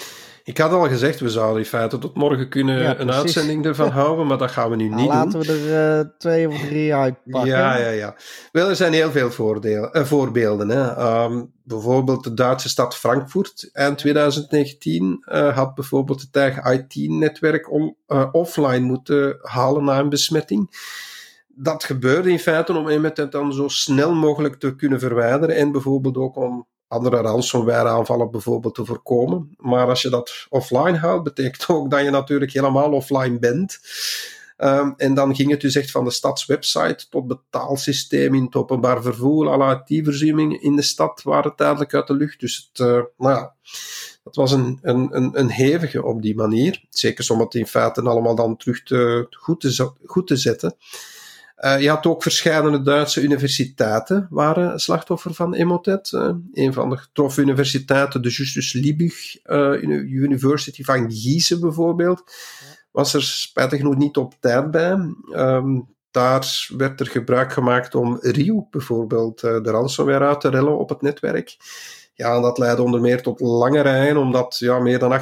Ik 0.47 0.59
had 0.59 0.73
al 0.73 0.89
gezegd, 0.89 1.21
we 1.21 1.31
zouden 1.31 1.59
in 1.59 1.69
feite 1.69 1.99
tot 1.99 2.17
morgen 2.17 2.49
kunnen 2.49 3.01
een 3.01 3.13
uitzending 3.13 3.65
ervan 3.67 3.91
houden, 3.91 4.27
maar 4.27 4.39
dat 4.39 4.51
gaan 4.51 4.71
we 4.71 4.77
nu 4.77 4.89
nou, 4.89 5.01
niet 5.01 5.11
laten 5.11 5.31
doen. 5.31 5.41
Laten 5.41 5.65
we 5.65 5.73
er 5.73 5.99
uh, 5.99 6.11
twee 6.19 6.49
of 6.49 6.61
drie 6.61 6.95
uitpakken. 6.95 7.51
Ja, 7.51 7.77
ja, 7.77 7.89
ja. 7.89 8.17
Wel, 8.53 8.69
er 8.69 8.77
zijn 8.77 8.93
heel 8.93 9.11
veel 9.11 9.31
voordelen, 9.31 9.91
uh, 9.93 10.05
voorbeelden. 10.05 10.69
Hè. 10.69 11.25
Um, 11.25 11.53
bijvoorbeeld 11.63 12.25
de 12.25 12.35
Duitse 12.35 12.69
stad 12.69 12.97
Frankfurt 12.97 13.69
eind 13.73 13.99
2019 13.99 15.25
uh, 15.29 15.49
eh, 15.49 15.57
had 15.57 15.75
bijvoorbeeld 15.75 16.21
het 16.21 16.37
eigen 16.37 16.73
IT-netwerk 16.73 17.71
offline 18.33 18.81
moeten 18.81 19.39
halen 19.43 19.85
na 19.85 19.99
een 19.99 20.09
besmetting 20.09 20.71
dat 21.59 21.85
gebeurde 21.85 22.31
in 22.31 22.39
feite 22.39 22.73
om 22.73 22.87
het 22.87 23.33
dan 23.33 23.53
zo 23.53 23.69
snel 23.69 24.15
mogelijk 24.15 24.55
te 24.55 24.77
kunnen 24.77 25.01
verwijderen 25.01 25.57
en 25.57 25.73
bijvoorbeeld 25.73 26.17
ook 26.17 26.37
om 26.37 26.67
andere 26.89 27.17
ransomware 27.17 27.89
aanvallen 27.89 28.31
bijvoorbeeld 28.31 28.75
te 28.75 28.85
voorkomen. 28.85 29.55
Maar 29.57 29.89
als 29.89 30.03
je 30.03 30.09
dat 30.09 30.47
offline 30.49 30.97
houdt, 30.97 31.25
betekent 31.25 31.69
ook 31.77 31.91
dat 31.91 32.03
je 32.03 32.11
natuurlijk 32.11 32.53
helemaal 32.53 32.93
offline 32.93 33.39
bent. 33.39 33.79
Um, 34.59 34.95
en 34.97 35.15
dan 35.15 35.35
ging 35.35 35.51
het 35.51 35.61
dus 35.61 35.75
echt 35.75 35.91
van 35.91 36.05
de 36.05 36.11
stadswebsite 36.11 37.07
tot 37.09 37.27
betaalsysteem 37.27 38.35
in 38.35 38.45
het 38.45 38.55
openbaar 38.55 39.03
vervoer, 39.03 39.49
alle 39.49 39.83
IT-voorzieningen 39.85 40.63
in 40.63 40.77
de 40.77 40.83
stad 40.83 41.23
waren 41.23 41.57
tijdelijk 41.57 41.95
uit 41.95 42.07
de 42.07 42.15
lucht. 42.15 42.41
Dus 42.41 42.71
het, 42.73 42.87
uh, 42.87 43.03
nou 43.17 43.35
ja, 43.35 43.55
dat 44.25 44.35
was 44.37 44.53
een, 44.53 44.79
een, 44.83 45.09
een, 45.17 45.39
een 45.39 45.51
hevige 45.51 46.05
op 46.05 46.23
die 46.23 46.35
manier. 46.35 46.85
Zeker 46.91 47.33
om 47.33 47.41
het 47.41 47.55
in 47.55 47.67
feite 47.67 48.03
allemaal 48.03 48.35
dan 48.35 48.57
terug 48.57 48.83
te, 48.83 49.27
goed, 49.31 49.61
te, 49.61 49.91
goed 50.05 50.27
te 50.27 50.37
zetten. 50.37 50.77
Uh, 51.57 51.81
je 51.81 51.89
had 51.89 52.07
ook 52.07 52.23
verschillende 52.23 52.83
Duitse 52.83 53.23
universiteiten 53.23 54.27
waren 54.31 54.81
slachtoffer 54.81 55.35
van 55.35 55.55
Emotet. 55.55 56.13
Uh, 56.13 56.31
een 56.53 56.73
van 56.73 56.91
de 56.91 56.97
getroffen 56.97 57.43
universiteiten, 57.43 58.23
de 58.23 58.29
Justus 58.29 58.73
Liebig 58.73 59.47
uh, 59.47 59.83
University 59.83 60.83
van 60.83 61.13
Gießen 61.13 61.61
bijvoorbeeld, 61.61 62.23
was 62.91 63.15
er 63.15 63.23
spijtig 63.23 63.79
genoeg 63.79 63.97
niet 63.97 64.17
op 64.17 64.35
tijd 64.41 64.71
bij. 64.71 65.15
Um, 65.33 65.95
daar 66.11 66.69
werd 66.77 67.01
er 67.01 67.07
gebruik 67.07 67.53
gemaakt 67.53 67.95
om 67.95 68.19
Rio 68.21 68.67
bijvoorbeeld 68.71 69.41
de 69.41 69.61
ransomware 69.63 70.27
uit 70.27 70.41
te 70.41 70.49
rellen 70.49 70.79
op 70.79 70.89
het 70.89 71.03
netwerk. 71.03 71.57
Ja, 72.15 72.41
dat 72.41 72.59
leidde 72.59 72.83
onder 72.83 73.01
meer 73.01 73.23
tot 73.23 73.41
lange 73.41 73.81
rijen, 73.81 74.17
omdat 74.17 74.57
ja, 74.59 74.79
meer 74.79 74.99
dan 74.99 75.21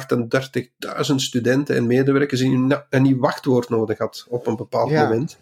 38.000 1.09 1.15
studenten 1.15 1.75
en 1.75 1.87
medewerkers 1.87 2.41
een, 2.41 2.75
een 2.89 3.01
nieuw 3.01 3.19
wachtwoord 3.19 3.69
nodig 3.69 3.97
had 3.97 4.25
op 4.29 4.47
een 4.47 4.55
bepaald 4.55 4.89
ja. 4.89 5.03
moment 5.03 5.37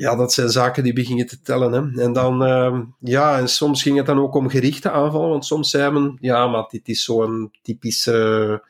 ja, 0.00 0.16
dat 0.16 0.32
zijn 0.32 0.50
zaken 0.50 0.82
die 0.82 0.92
beginnen 0.92 1.26
te 1.26 1.40
tellen. 1.40 1.72
Hè. 1.72 2.02
En 2.02 2.12
dan, 2.12 2.42
uh, 2.42 2.80
ja, 3.00 3.38
en 3.38 3.48
soms 3.48 3.82
ging 3.82 3.96
het 3.96 4.06
dan 4.06 4.18
ook 4.18 4.34
om 4.34 4.48
gerichte 4.48 4.90
aanvallen, 4.90 5.28
want 5.28 5.46
soms 5.46 5.70
zei 5.70 5.92
men, 5.92 6.16
ja, 6.20 6.46
maar 6.46 6.66
dit 6.68 6.88
is 6.88 7.04
zo'n 7.04 7.50
typische, 7.62 8.62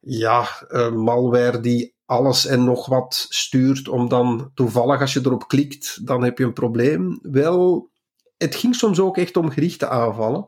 ja, 0.00 0.48
uh, 0.68 0.90
malware 0.90 1.60
die 1.60 1.94
alles 2.06 2.46
en 2.46 2.64
nog 2.64 2.86
wat 2.86 3.26
stuurt, 3.28 3.88
om 3.88 4.08
dan 4.08 4.50
toevallig, 4.54 5.00
als 5.00 5.12
je 5.12 5.20
erop 5.24 5.48
klikt, 5.48 6.06
dan 6.06 6.24
heb 6.24 6.38
je 6.38 6.44
een 6.44 6.52
probleem. 6.52 7.18
Wel, 7.22 7.90
het 8.36 8.54
ging 8.54 8.74
soms 8.74 9.00
ook 9.00 9.16
echt 9.16 9.36
om 9.36 9.50
gerichte 9.50 9.88
aanvallen. 9.88 10.46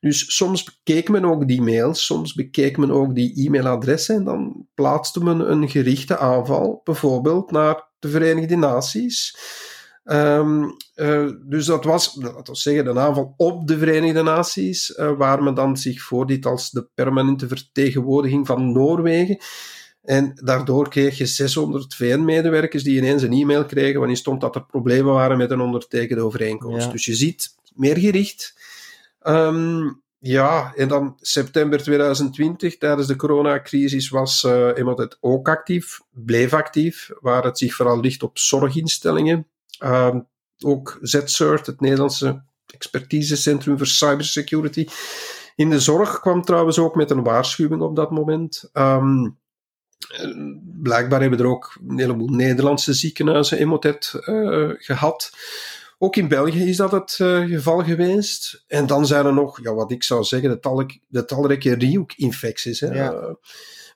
Dus 0.00 0.36
soms 0.36 0.64
bekeek 0.64 1.08
men 1.08 1.24
ook 1.24 1.48
die 1.48 1.62
mails, 1.62 2.04
soms 2.04 2.34
bekeek 2.34 2.76
men 2.76 2.90
ook 2.90 3.14
die 3.14 3.46
e-mailadressen 3.46 4.16
en 4.16 4.24
dan 4.24 4.66
plaatste 4.74 5.24
men 5.24 5.50
een 5.50 5.68
gerichte 5.68 6.18
aanval, 6.18 6.80
bijvoorbeeld 6.84 7.50
naar 7.50 7.90
de 8.02 8.08
Verenigde 8.08 8.56
Naties. 8.56 9.36
Um, 10.04 10.76
uh, 10.96 11.30
dus 11.42 11.66
dat 11.66 11.84
was, 11.84 12.14
dat 12.14 12.48
was 12.48 12.62
zeggen, 12.62 12.86
een 12.86 12.98
aanval 12.98 13.34
op 13.36 13.66
de 13.66 13.78
Verenigde 13.78 14.22
Naties, 14.22 14.90
uh, 14.90 15.12
waar 15.16 15.42
men 15.42 15.54
dan 15.54 15.76
zich 15.76 16.02
voordiet 16.02 16.46
als 16.46 16.70
de 16.70 16.88
permanente 16.94 17.48
vertegenwoordiging 17.48 18.46
van 18.46 18.72
Noorwegen. 18.72 19.38
En 20.02 20.32
daardoor 20.34 20.88
kreeg 20.88 21.18
je 21.18 21.26
600 21.26 21.94
VN-medewerkers 21.94 22.82
die 22.82 22.96
ineens 22.96 23.22
een 23.22 23.32
e-mail 23.32 23.64
kregen 23.64 23.98
waarin 23.98 24.16
stond 24.16 24.40
dat 24.40 24.54
er 24.54 24.66
problemen 24.66 25.12
waren 25.12 25.36
met 25.36 25.50
een 25.50 25.60
ondertekende 25.60 26.22
overeenkomst. 26.22 26.86
Ja. 26.86 26.92
Dus 26.92 27.04
je 27.04 27.14
ziet, 27.14 27.54
meer 27.74 27.98
gericht. 27.98 28.54
Um, 29.22 30.02
ja, 30.24 30.72
en 30.76 30.88
dan 30.88 31.16
september 31.20 31.82
2020, 31.82 32.78
tijdens 32.78 33.06
de 33.06 33.16
coronacrisis, 33.16 34.08
was 34.08 34.42
uh, 34.44 34.76
Emotet 34.76 35.18
ook 35.20 35.48
actief, 35.48 36.00
bleef 36.10 36.52
actief, 36.52 37.10
waar 37.20 37.44
het 37.44 37.58
zich 37.58 37.74
vooral 37.74 38.00
ligt 38.00 38.22
op 38.22 38.38
zorginstellingen. 38.38 39.46
Uh, 39.80 40.16
ook 40.64 40.98
ZCERT, 41.00 41.66
het 41.66 41.80
Nederlandse 41.80 42.42
expertisecentrum 42.66 43.78
voor 43.78 43.86
cybersecurity. 43.86 44.86
In 45.56 45.70
de 45.70 45.80
zorg 45.80 46.20
kwam 46.20 46.42
trouwens 46.42 46.78
ook 46.78 46.94
met 46.94 47.10
een 47.10 47.22
waarschuwing 47.22 47.82
op 47.82 47.96
dat 47.96 48.10
moment. 48.10 48.70
Um, 48.72 49.38
blijkbaar 50.82 51.20
hebben 51.20 51.38
er 51.38 51.46
ook 51.46 51.78
een 51.88 51.98
heleboel 51.98 52.28
Nederlandse 52.28 52.92
ziekenhuizen 52.92 53.58
Emotet 53.58 54.12
uh, 54.14 54.70
gehad. 54.76 55.30
Ook 56.04 56.16
in 56.16 56.28
België 56.28 56.68
is 56.68 56.76
dat 56.76 56.92
het 56.92 57.18
uh, 57.20 57.44
geval 57.44 57.84
geweest. 57.84 58.64
En 58.66 58.86
dan 58.86 59.06
zijn 59.06 59.26
er 59.26 59.32
nog, 59.32 59.62
ja, 59.62 59.74
wat 59.74 59.90
ik 59.90 60.02
zou 60.02 60.24
zeggen, 60.24 60.50
de, 60.50 60.58
tal 60.58 60.84
de 61.08 61.24
talrijke 61.24 61.74
Riook-infecties. 61.74 62.78
Ja. 62.78 63.12
Uh, 63.12 63.34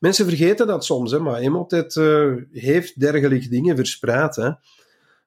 mensen 0.00 0.26
vergeten 0.26 0.66
dat 0.66 0.84
soms, 0.84 1.10
hè, 1.10 1.18
maar 1.18 1.38
Emotet 1.38 1.94
uh, 1.94 2.32
heeft 2.52 3.00
dergelijke 3.00 3.48
dingen 3.48 3.76
verspreid. 3.76 4.36
Hè. 4.36 4.46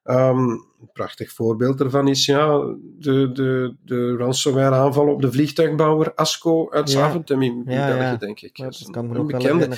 Um, 0.03 0.50
een 0.50 0.89
prachtig 0.93 1.31
voorbeeld 1.31 1.77
daarvan 1.77 2.07
is 2.07 2.25
ja, 2.25 2.57
de, 2.98 3.31
de, 3.31 3.75
de 3.86 4.15
ransomware 4.15 4.75
aanval 4.75 5.07
op 5.07 5.21
de 5.21 5.31
vliegtuigbouwer 5.31 6.13
Asco 6.13 6.71
uit 6.71 6.89
Zaventem 6.89 7.41
in, 7.41 7.63
in 7.65 7.74
ja, 7.74 7.98
België, 7.98 8.17
denk 8.17 8.41
ik. 8.41 8.57
dat, 8.57 8.79
dat 8.79 8.89
kan 8.89 9.15
een 9.15 9.27
bekende. 9.27 9.69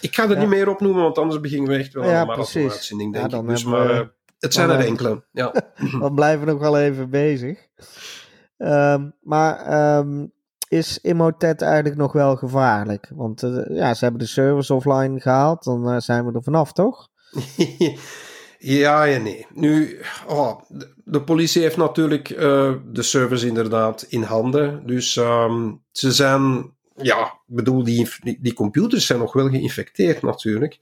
Ik 0.00 0.14
ga 0.14 0.30
er 0.30 0.38
niet 0.38 0.48
meer 0.48 0.68
op 0.68 0.80
noemen, 0.80 1.02
want 1.02 1.18
anders 1.18 1.40
beginnen 1.40 1.70
we 1.70 1.76
echt 1.76 1.92
wel 1.92 2.04
aan 2.04 2.20
een 2.20 2.26
marathon-uitzending, 2.26 3.12
denk 3.12 3.32
ik. 3.32 3.48
Dus, 3.48 3.64
maar, 3.64 4.12
het 4.42 4.54
zijn 4.54 4.70
er 4.70 4.86
enkele, 4.86 5.24
ja. 5.32 5.52
we 6.00 6.12
blijven 6.14 6.46
nog 6.46 6.58
wel 6.58 6.78
even 6.78 7.10
bezig. 7.10 7.58
Um, 8.58 9.14
maar 9.20 9.98
um, 9.98 10.32
is 10.68 10.98
Emotet 11.02 11.62
eigenlijk 11.62 11.96
nog 11.96 12.12
wel 12.12 12.36
gevaarlijk? 12.36 13.10
Want 13.14 13.40
ja, 13.68 13.94
ze 13.94 14.04
hebben 14.04 14.20
de 14.22 14.28
servers 14.28 14.70
offline 14.70 15.20
gehaald, 15.20 15.64
dan 15.64 16.02
zijn 16.02 16.26
we 16.26 16.32
er 16.32 16.42
vanaf, 16.42 16.72
toch? 16.72 17.08
ja 18.58 19.06
en 19.06 19.22
nee. 19.22 19.46
Nu, 19.54 20.00
oh, 20.26 20.60
de, 21.04 21.22
politie 21.22 21.62
heeft 21.62 21.76
natuurlijk 21.76 22.28
de 22.28 23.02
servers 23.02 23.42
inderdaad 23.42 24.02
in 24.08 24.22
handen. 24.22 24.86
Dus 24.86 25.16
um, 25.16 25.82
ze 25.92 26.12
zijn 26.12 26.72
ja, 26.96 27.24
ik 27.24 27.54
bedoel, 27.54 27.84
die, 27.84 28.08
die 28.40 28.52
computers 28.52 29.06
zijn 29.06 29.18
nog 29.18 29.32
wel 29.32 29.48
geïnfecteerd 29.48 30.22
natuurlijk. 30.22 30.78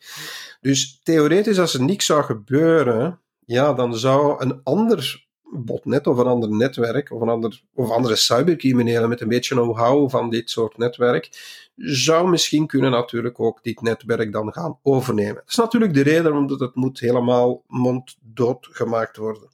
Dus 0.60 1.00
theoretisch, 1.02 1.58
als 1.58 1.74
er 1.74 1.82
niks 1.82 2.06
zou 2.06 2.22
gebeuren, 2.22 3.20
ja, 3.50 3.72
dan 3.72 3.96
zou 3.96 4.42
een 4.42 4.60
ander 4.62 5.26
botnet 5.52 6.06
of 6.06 6.18
een 6.18 6.26
ander 6.26 6.50
netwerk 6.50 7.10
of, 7.12 7.20
een 7.20 7.28
ander, 7.28 7.62
of 7.74 7.90
andere 7.90 8.16
cybercriminelen 8.16 9.08
met 9.08 9.20
een 9.20 9.28
beetje 9.28 9.54
know-how 9.54 10.10
van 10.10 10.30
dit 10.30 10.50
soort 10.50 10.76
netwerk, 10.76 11.28
zou 11.76 12.28
misschien 12.28 12.66
kunnen 12.66 12.90
natuurlijk 12.90 13.40
ook 13.40 13.62
dit 13.62 13.80
netwerk 13.80 14.32
dan 14.32 14.52
gaan 14.52 14.78
overnemen. 14.82 15.34
Dat 15.34 15.48
is 15.48 15.54
natuurlijk 15.54 15.94
de 15.94 16.02
reden 16.02 16.36
omdat 16.36 16.60
het 16.60 16.74
moet 16.74 17.00
helemaal 17.00 17.62
monddood 17.66 18.68
gemaakt 18.70 19.16
worden. 19.16 19.48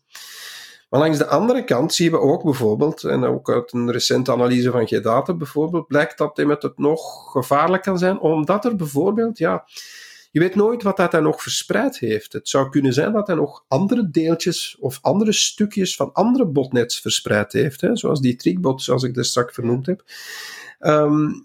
Maar 0.90 1.00
langs 1.00 1.18
de 1.18 1.26
andere 1.26 1.64
kant 1.64 1.94
zien 1.94 2.10
we 2.10 2.20
ook 2.20 2.42
bijvoorbeeld, 2.42 3.04
en 3.04 3.24
ook 3.24 3.50
uit 3.50 3.72
een 3.72 3.90
recente 3.92 4.32
analyse 4.32 4.70
van 4.70 4.86
G-Data 4.86 5.34
bijvoorbeeld, 5.34 5.86
blijkt 5.86 6.18
dat 6.18 6.36
met 6.36 6.62
het 6.62 6.78
nog 6.78 7.30
gevaarlijk 7.30 7.82
kan 7.82 7.98
zijn, 7.98 8.18
omdat 8.18 8.64
er 8.64 8.76
bijvoorbeeld, 8.76 9.38
ja, 9.38 9.64
je 10.36 10.42
weet 10.42 10.54
nooit 10.54 10.82
wat 10.82 10.96
dat 10.96 11.12
hij 11.12 11.20
nog 11.20 11.42
verspreid 11.42 11.98
heeft. 11.98 12.32
Het 12.32 12.48
zou 12.48 12.68
kunnen 12.68 12.92
zijn 12.92 13.12
dat 13.12 13.26
hij 13.26 13.36
nog 13.36 13.64
andere 13.68 14.10
deeltjes 14.10 14.76
of 14.80 14.98
andere 15.02 15.32
stukjes 15.32 15.96
van 15.96 16.12
andere 16.12 16.46
botnets 16.46 17.00
verspreid 17.00 17.52
heeft, 17.52 17.80
hè, 17.80 17.96
zoals 17.96 18.20
die 18.20 18.36
trickbot, 18.36 18.82
zoals 18.82 19.02
ik 19.02 19.16
er 19.16 19.24
straks 19.24 19.54
vernoemd 19.54 19.86
heb. 19.86 20.04
Um, 20.80 21.44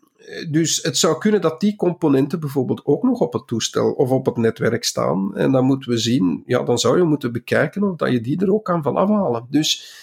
dus 0.50 0.84
het 0.84 0.98
zou 0.98 1.18
kunnen 1.18 1.42
dat 1.42 1.60
die 1.60 1.76
componenten 1.76 2.40
bijvoorbeeld 2.40 2.86
ook 2.86 3.04
nog 3.04 3.20
op 3.20 3.34
het 3.34 3.48
toestel 3.48 3.92
of 3.92 4.10
op 4.10 4.26
het 4.26 4.38
netwerk 4.38 4.84
staan. 4.84 5.36
En 5.36 5.52
dan 5.52 5.66
moeten 5.66 5.92
we 5.92 5.98
zien, 5.98 6.44
ja, 6.46 6.64
dan 6.64 6.80
zou 6.80 6.98
je 6.98 7.04
moeten 7.04 7.32
bekijken 7.32 7.84
of 7.84 7.96
dat 7.96 8.12
je 8.12 8.22
die 8.22 8.42
er 8.42 8.54
ook 8.54 8.66
kan 8.66 8.84
van 8.84 8.96
afhalen. 8.96 9.48
Dus 9.50 9.94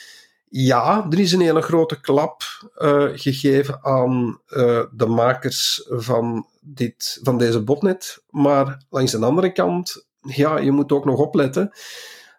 ja, 0.51 1.07
er 1.11 1.19
is 1.19 1.33
een 1.33 1.41
hele 1.41 1.63
grote 1.63 2.01
klap 2.01 2.43
uh, 2.79 3.09
gegeven 3.13 3.85
aan 3.85 4.41
uh, 4.49 4.83
de 4.93 5.07
makers 5.07 5.87
van, 5.89 6.47
dit, 6.61 7.21
van 7.23 7.39
deze 7.39 7.63
botnet. 7.63 8.23
Maar 8.31 8.83
langs 8.91 9.13
de 9.13 9.19
andere 9.27 9.53
kant, 9.53 10.07
ja, 10.21 10.59
je 10.59 10.71
moet 10.71 10.93
ook 10.93 11.05
nog 11.05 11.19
opletten 11.19 11.73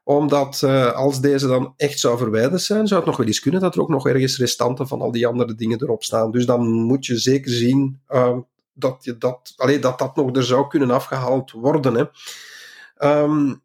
omdat 0.03 0.61
uh, 0.65 0.91
als 0.91 1.21
deze 1.21 1.47
dan 1.47 1.73
echt 1.77 1.99
zou 1.99 2.17
verwijderd 2.17 2.61
zijn, 2.61 2.87
zou 2.87 2.99
het 2.99 3.09
nog 3.09 3.17
wel 3.17 3.27
eens 3.27 3.39
kunnen 3.39 3.61
dat 3.61 3.75
er 3.75 3.81
ook 3.81 3.89
nog 3.89 4.07
ergens 4.07 4.37
restanten 4.37 4.87
van 4.87 5.01
al 5.01 5.11
die 5.11 5.27
andere 5.27 5.55
dingen 5.55 5.81
erop 5.81 6.03
staan. 6.03 6.31
Dus 6.31 6.45
dan 6.45 6.69
moet 6.69 7.05
je 7.05 7.17
zeker 7.17 7.51
zien 7.51 8.01
dat, 8.73 8.97
je 9.03 9.17
dat, 9.17 9.53
allee, 9.55 9.79
dat 9.79 9.99
dat 9.99 10.15
nog 10.15 10.35
er 10.35 10.43
zou 10.43 10.67
kunnen 10.67 10.91
afgehaald 10.91 11.51
worden. 11.51 11.93
Hè. 11.93 12.05
Um, 13.21 13.61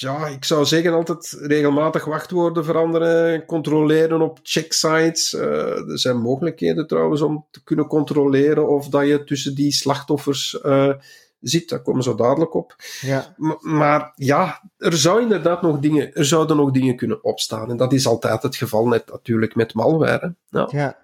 ja, 0.00 0.26
ik 0.26 0.44
zou 0.44 0.64
zeggen 0.64 0.92
altijd 0.92 1.36
regelmatig 1.40 2.04
wachtwoorden 2.04 2.64
veranderen, 2.64 3.44
controleren 3.44 4.20
op 4.20 4.38
checksites. 4.42 5.32
Uh, 5.32 5.90
er 5.90 5.98
zijn 5.98 6.20
mogelijkheden 6.20 6.86
trouwens 6.86 7.20
om 7.20 7.46
te 7.50 7.62
kunnen 7.64 7.86
controleren 7.86 8.68
of 8.68 8.88
dat 8.88 9.06
je 9.06 9.24
tussen 9.24 9.54
die 9.54 9.72
slachtoffers 9.72 10.60
zit. 11.40 11.68
Daar 11.68 11.82
komen 11.82 12.02
ze 12.02 12.14
dadelijk 12.14 12.54
op. 12.54 12.76
Ja. 13.00 13.34
maar 13.60 14.12
ja, 14.14 14.62
er, 14.78 14.96
zou 14.96 15.22
inderdaad 15.22 15.62
nog 15.62 15.78
dingen, 15.78 16.14
er 16.14 16.24
zouden 16.24 16.56
nog 16.56 16.70
dingen 16.70 16.96
kunnen 16.96 17.24
opstaan. 17.24 17.70
En 17.70 17.76
dat 17.76 17.92
is 17.92 18.06
altijd 18.06 18.42
het 18.42 18.56
geval 18.56 18.86
net 18.86 19.10
natuurlijk 19.10 19.54
met 19.54 19.74
malware. 19.74 20.34
Ja. 20.50 20.68
ja. 20.70 20.96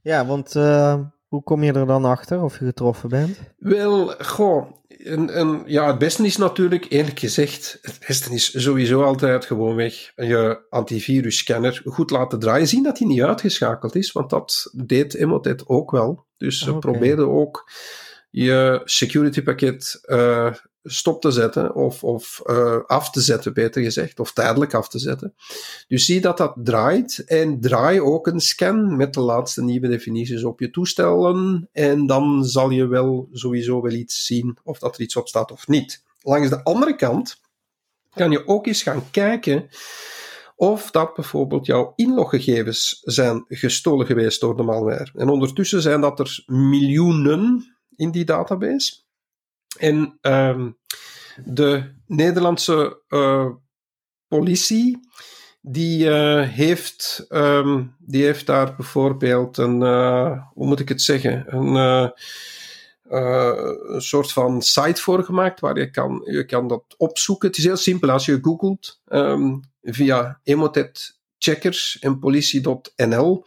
ja, 0.00 0.26
want 0.26 0.54
uh, 0.54 1.00
hoe 1.32 1.42
kom 1.42 1.62
je 1.62 1.72
er 1.72 1.86
dan 1.86 2.04
achter 2.04 2.42
of 2.42 2.58
je 2.58 2.64
getroffen 2.64 3.08
bent? 3.08 3.38
Wel, 3.58 4.14
goh, 4.18 4.66
en, 4.88 5.30
en, 5.30 5.62
ja, 5.66 5.86
het 5.86 5.98
beste 5.98 6.24
is 6.24 6.36
natuurlijk, 6.36 6.86
eerlijk 6.88 7.18
gezegd, 7.18 7.78
het 7.82 8.04
beste 8.06 8.34
is 8.34 8.62
sowieso 8.62 9.02
altijd 9.02 9.44
gewoon 9.44 9.74
weg 9.74 10.12
je 10.16 10.66
antivirus-scanner 10.70 11.82
goed 11.84 12.10
laten 12.10 12.38
draaien. 12.38 12.66
Zien 12.68 12.82
dat 12.82 12.98
hij 12.98 13.08
niet 13.08 13.22
uitgeschakeld 13.22 13.94
is, 13.94 14.12
want 14.12 14.30
dat 14.30 14.70
deed 14.72 15.14
Emotet 15.14 15.68
ook 15.68 15.90
wel. 15.90 16.26
Dus 16.36 16.58
ze 16.58 16.74
okay. 16.74 16.90
probeerden 16.90 17.28
ook 17.28 17.70
je 18.30 18.80
security 18.84 19.42
pakket 19.42 20.00
uh, 20.02 20.54
stop 20.82 21.20
te 21.20 21.30
zetten 21.30 21.74
of, 21.74 22.04
of 22.04 22.40
uh, 22.46 22.78
af 22.86 23.10
te 23.10 23.20
zetten, 23.20 23.54
beter 23.54 23.82
gezegd, 23.82 24.20
of 24.20 24.32
tijdelijk 24.32 24.74
af 24.74 24.88
te 24.88 24.98
zetten. 24.98 25.34
Dus 25.88 26.04
zie 26.04 26.20
dat 26.20 26.36
dat 26.36 26.54
draait 26.56 27.24
en 27.26 27.60
draai 27.60 28.00
ook 28.00 28.26
een 28.26 28.40
scan 28.40 28.96
met 28.96 29.14
de 29.14 29.20
laatste 29.20 29.62
nieuwe 29.62 29.88
definities 29.88 30.44
op 30.44 30.60
je 30.60 30.70
toestellen 30.70 31.68
en 31.72 32.06
dan 32.06 32.44
zal 32.44 32.70
je 32.70 32.86
wel 32.86 33.28
sowieso 33.32 33.82
wel 33.82 33.92
iets 33.92 34.26
zien 34.26 34.58
of 34.64 34.78
dat 34.78 34.94
er 34.94 35.00
iets 35.00 35.16
op 35.16 35.28
staat 35.28 35.52
of 35.52 35.68
niet. 35.68 36.02
Langs 36.20 36.48
de 36.48 36.64
andere 36.64 36.96
kant 36.96 37.40
kan 38.14 38.30
je 38.30 38.46
ook 38.46 38.66
eens 38.66 38.82
gaan 38.82 39.10
kijken 39.10 39.68
of 40.56 40.90
dat 40.90 41.14
bijvoorbeeld 41.14 41.66
jouw 41.66 41.92
inloggegevens 41.96 43.00
zijn 43.02 43.44
gestolen 43.48 44.06
geweest 44.06 44.40
door 44.40 44.56
de 44.56 44.62
malware. 44.62 45.10
En 45.14 45.28
ondertussen 45.28 45.82
zijn 45.82 46.00
dat 46.00 46.18
er 46.18 46.42
miljoenen 46.46 47.74
in 47.96 48.10
die 48.10 48.24
database. 48.24 48.94
En 49.78 50.18
um, 50.20 50.78
de 51.44 51.94
Nederlandse 52.06 53.02
uh, 53.08 53.46
politie, 54.28 55.00
die, 55.60 56.04
uh, 56.04 56.48
heeft, 56.48 57.26
um, 57.28 57.94
die 57.98 58.24
heeft 58.24 58.46
daar 58.46 58.74
bijvoorbeeld 58.76 59.56
een, 59.56 59.80
uh, 59.80 60.42
hoe 60.52 60.66
moet 60.66 60.80
ik 60.80 60.88
het 60.88 61.02
zeggen, 61.02 61.44
een, 61.56 62.12
soort 63.96 64.32
van 64.32 64.62
site 64.62 65.00
voor 65.00 65.24
gemaakt 65.24 65.60
waar 65.60 65.78
je 65.78 65.90
kan, 65.90 66.22
je 66.24 66.44
kan 66.44 66.68
dat 66.68 66.84
opzoeken. 66.96 67.48
Het 67.48 67.58
is 67.58 67.64
heel 67.64 67.76
simpel 67.76 68.10
als 68.10 68.24
je 68.24 68.38
googelt 68.42 69.00
um, 69.08 69.60
via 69.82 70.40
Emotet 70.42 71.18
checkers 71.38 71.98
en 71.98 72.18
politie.nl 72.18 73.44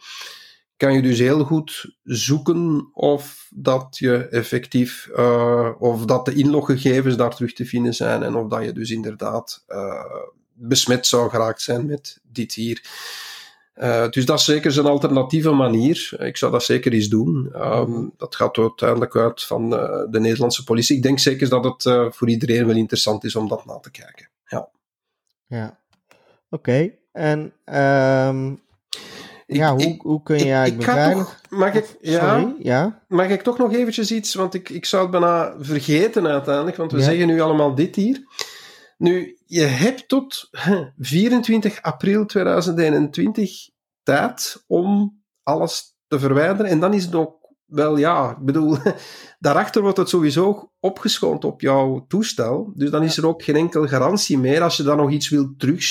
kan 0.76 0.92
je 0.94 1.02
dus 1.02 1.18
heel 1.18 1.44
goed 1.44 1.96
zoeken 2.02 2.90
of 2.92 3.48
dat 3.50 3.96
je 3.98 4.28
effectief, 4.28 5.08
uh, 5.16 5.70
of 5.78 6.04
dat 6.04 6.24
de 6.24 6.34
inloggegevens 6.34 7.16
daar 7.16 7.34
terug 7.34 7.52
te 7.52 7.66
vinden 7.66 7.94
zijn 7.94 8.22
en 8.22 8.34
of 8.34 8.48
dat 8.48 8.64
je 8.64 8.72
dus 8.72 8.90
inderdaad 8.90 9.64
uh, 9.68 10.04
besmet 10.52 11.06
zou 11.06 11.30
geraakt 11.30 11.62
zijn 11.62 11.86
met 11.86 12.20
dit 12.22 12.54
hier. 12.54 12.84
Uh, 13.76 14.08
dus 14.08 14.26
dat 14.26 14.38
is 14.38 14.44
zeker 14.44 14.78
een 14.78 14.86
alternatieve 14.86 15.50
manier. 15.50 16.16
Ik 16.18 16.36
zou 16.36 16.52
dat 16.52 16.62
zeker 16.62 16.92
eens 16.92 17.08
doen. 17.08 17.52
Um, 17.54 18.12
dat 18.16 18.34
gaat 18.34 18.58
uiteindelijk 18.58 19.16
uit 19.16 19.42
van 19.42 19.70
de 20.10 20.20
Nederlandse 20.20 20.64
politie. 20.64 20.96
Ik 20.96 21.02
denk 21.02 21.18
zeker 21.18 21.48
dat 21.48 21.64
het 21.64 22.14
voor 22.14 22.28
iedereen 22.28 22.66
wel 22.66 22.76
interessant 22.76 23.24
is 23.24 23.36
om 23.36 23.48
dat 23.48 23.64
na 23.64 23.78
te 23.78 23.90
kijken. 23.90 24.28
Ja, 24.46 24.68
ja. 25.46 25.78
oké. 26.50 26.92
En 27.12 27.52
um, 28.28 28.60
ja, 29.46 29.74
hoe, 29.74 29.96
hoe 29.98 30.22
kun 30.22 30.38
je 30.38 30.52
eigenlijk 30.52 30.76
beveiligen? 30.76 31.36
Mag 31.48 31.74
ik, 31.74 31.96
ja, 32.00 32.54
ja? 32.58 33.02
mag 33.08 33.28
ik 33.28 33.42
toch 33.42 33.58
nog 33.58 33.72
eventjes 33.72 34.10
iets, 34.10 34.34
want 34.34 34.54
ik, 34.54 34.68
ik 34.68 34.84
zou 34.84 35.02
het 35.02 35.10
bijna 35.10 35.54
vergeten 35.58 36.26
uiteindelijk, 36.26 36.76
want 36.76 36.92
we 36.92 37.00
zeggen 37.00 37.26
nu 37.26 37.40
allemaal 37.40 37.74
dit 37.74 37.96
hier. 37.96 38.22
Nu, 38.98 39.38
je 39.46 39.62
hebt 39.62 40.08
tot 40.08 40.50
24 40.98 41.82
april 41.82 42.26
2021 42.26 43.68
tijd 44.02 44.64
om 44.66 45.20
alles 45.42 45.96
te 46.06 46.18
verwijderen 46.18 46.70
en 46.70 46.80
dan 46.80 46.94
is 46.94 47.04
het 47.04 47.14
ook 47.14 47.45
wel 47.66 47.96
ja, 47.96 48.30
ik 48.30 48.44
bedoel, 48.44 48.76
daarachter 49.38 49.82
wordt 49.82 49.96
het 49.96 50.08
sowieso 50.08 50.72
opgeschoond 50.80 51.44
op 51.44 51.60
jouw 51.60 52.04
toestel. 52.08 52.72
Dus 52.74 52.90
dan 52.90 53.02
is 53.02 53.16
er 53.16 53.26
ook 53.26 53.42
geen 53.42 53.56
enkel 53.56 53.86
garantie 53.86 54.38
meer 54.38 54.62
als 54.62 54.76
je 54.76 54.82
dan 54.82 54.96
nog 54.96 55.10
iets 55.10 55.28
wilt 55.28 55.58
terug. 55.58 55.84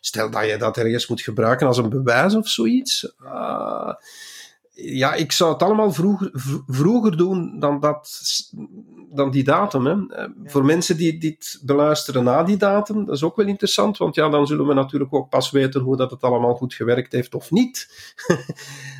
Stel 0.00 0.30
dat 0.30 0.46
je 0.46 0.56
dat 0.56 0.76
ergens 0.76 1.06
moet 1.06 1.20
gebruiken 1.20 1.66
als 1.66 1.78
een 1.78 1.88
bewijs 1.88 2.34
of 2.34 2.48
zoiets. 2.48 3.14
Uh, 3.22 3.92
ja, 4.78 5.14
ik 5.14 5.32
zou 5.32 5.52
het 5.52 5.62
allemaal 5.62 5.92
vroeger, 5.92 6.30
vroeger 6.66 7.16
doen 7.16 7.58
dan, 7.58 7.80
dat, 7.80 8.10
dan 9.10 9.30
die 9.30 9.44
datum. 9.44 9.86
Hè. 9.86 10.06
Eh, 10.08 10.28
voor 10.44 10.64
mensen 10.64 10.96
die 10.96 11.18
dit 11.18 11.60
beluisteren 11.62 12.24
na 12.24 12.42
die 12.42 12.56
datum, 12.56 13.04
dat 13.04 13.14
is 13.14 13.22
ook 13.22 13.36
wel 13.36 13.46
interessant, 13.46 13.96
want 13.96 14.14
ja, 14.14 14.28
dan 14.28 14.46
zullen 14.46 14.66
we 14.66 14.74
natuurlijk 14.74 15.14
ook 15.14 15.28
pas 15.28 15.50
weten 15.50 15.80
hoe 15.80 15.96
dat 15.96 16.10
het 16.10 16.22
allemaal 16.22 16.54
goed 16.54 16.74
gewerkt 16.74 17.12
heeft 17.12 17.34
of 17.34 17.50
niet. 17.50 17.88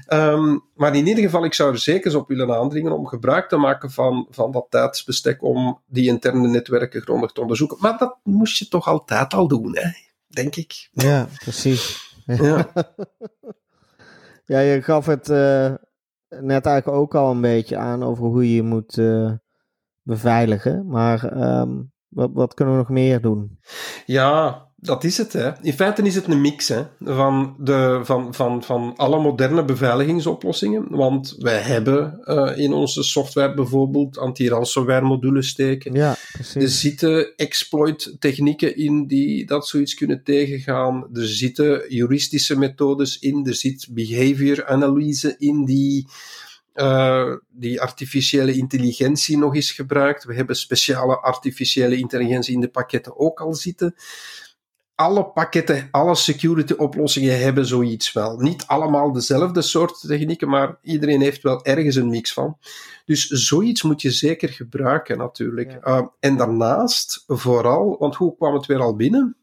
um, 0.08 0.64
maar 0.74 0.96
in 0.96 1.06
ieder 1.06 1.24
geval, 1.24 1.44
ik 1.44 1.54
zou 1.54 1.72
er 1.72 1.78
zeker 1.78 2.16
op 2.16 2.28
willen 2.28 2.56
aandringen 2.56 2.92
om 2.92 3.06
gebruik 3.06 3.48
te 3.48 3.56
maken 3.56 3.90
van, 3.90 4.26
van 4.30 4.52
dat 4.52 4.66
tijdsbestek 4.70 5.42
om 5.42 5.80
die 5.86 6.08
interne 6.08 6.48
netwerken 6.48 7.02
grondig 7.02 7.32
te 7.32 7.40
onderzoeken. 7.40 7.76
Maar 7.80 7.98
dat 7.98 8.18
moest 8.22 8.58
je 8.58 8.68
toch 8.68 8.86
altijd 8.86 9.34
al 9.34 9.48
doen, 9.48 9.76
hè? 9.76 9.90
denk 10.26 10.56
ik. 10.56 10.88
Ja, 10.92 11.28
precies. 11.38 12.14
Ja. 12.26 12.72
Ja, 14.46 14.58
je 14.58 14.82
gaf 14.82 15.06
het 15.06 15.28
uh, 15.28 15.74
net 16.28 16.66
eigenlijk 16.66 16.88
ook 16.88 17.14
al 17.14 17.30
een 17.30 17.40
beetje 17.40 17.76
aan 17.76 18.02
over 18.02 18.24
hoe 18.24 18.48
je 18.48 18.54
je 18.54 18.62
moet 18.62 18.96
uh, 18.96 19.32
beveiligen. 20.02 20.86
Maar 20.86 21.36
um, 21.60 21.92
wat, 22.08 22.30
wat, 22.32 22.54
kunnen 22.54 22.74
we 22.74 22.80
nog 22.80 22.90
meer 22.90 23.20
doen? 23.20 23.58
Ja, 24.04 24.65
dat 24.86 25.04
is 25.04 25.18
het. 25.18 25.32
Hè. 25.32 25.50
In 25.62 25.72
feite 25.72 26.02
is 26.02 26.14
het 26.14 26.26
een 26.26 26.40
mix 26.40 26.68
hè, 26.68 26.82
van, 27.00 27.56
de, 27.58 28.00
van, 28.02 28.34
van, 28.34 28.62
van 28.62 28.94
alle 28.96 29.20
moderne 29.20 29.64
beveiligingsoplossingen. 29.64 30.86
Want 30.90 31.34
wij 31.38 31.58
hebben 31.58 32.20
uh, 32.24 32.58
in 32.58 32.72
onze 32.72 33.02
software 33.02 33.54
bijvoorbeeld 33.54 34.18
anti-ransomware 34.18 35.04
modules 35.04 35.48
steken. 35.48 35.94
Ja, 35.94 36.16
precies. 36.32 36.62
Er 36.62 36.68
zitten 36.68 37.36
exploit 37.36 38.16
technieken 38.18 38.76
in 38.76 39.06
die 39.06 39.46
dat 39.46 39.68
zoiets 39.68 39.94
kunnen 39.94 40.22
tegengaan. 40.24 41.08
Er 41.12 41.28
zitten 41.28 41.84
juristische 41.88 42.58
methodes 42.58 43.18
in. 43.18 43.46
Er 43.46 43.54
zit 43.54 43.88
behavior 43.90 44.66
analyse 44.66 45.34
in 45.38 45.64
die 45.64 46.06
uh, 46.76 47.32
die 47.50 47.80
artificiële 47.80 48.52
intelligentie 48.52 49.38
nog 49.38 49.54
eens 49.54 49.70
gebruikt. 49.70 50.24
We 50.24 50.34
hebben 50.34 50.56
speciale 50.56 51.20
artificiële 51.20 51.96
intelligentie 51.96 52.54
in 52.54 52.60
de 52.60 52.68
pakketten 52.68 53.18
ook 53.18 53.40
al 53.40 53.54
zitten. 53.54 53.94
Alle 54.96 55.24
pakketten, 55.24 55.88
alle 55.90 56.14
security 56.14 56.72
oplossingen 56.72 57.40
hebben 57.40 57.66
zoiets 57.66 58.12
wel. 58.12 58.38
Niet 58.38 58.66
allemaal 58.66 59.12
dezelfde 59.12 59.62
soort 59.62 60.00
technieken, 60.00 60.48
maar 60.48 60.78
iedereen 60.82 61.20
heeft 61.20 61.42
wel 61.42 61.64
ergens 61.64 61.96
een 61.96 62.08
mix 62.08 62.32
van. 62.32 62.58
Dus 63.04 63.26
zoiets 63.26 63.82
moet 63.82 64.02
je 64.02 64.10
zeker 64.10 64.48
gebruiken 64.48 65.18
natuurlijk. 65.18 65.78
Uh, 65.84 66.06
en 66.20 66.36
daarnaast 66.36 67.24
vooral, 67.26 67.96
want 67.98 68.14
hoe 68.14 68.36
kwam 68.36 68.54
het 68.54 68.66
weer 68.66 68.80
al 68.80 68.96
binnen? 68.96 69.36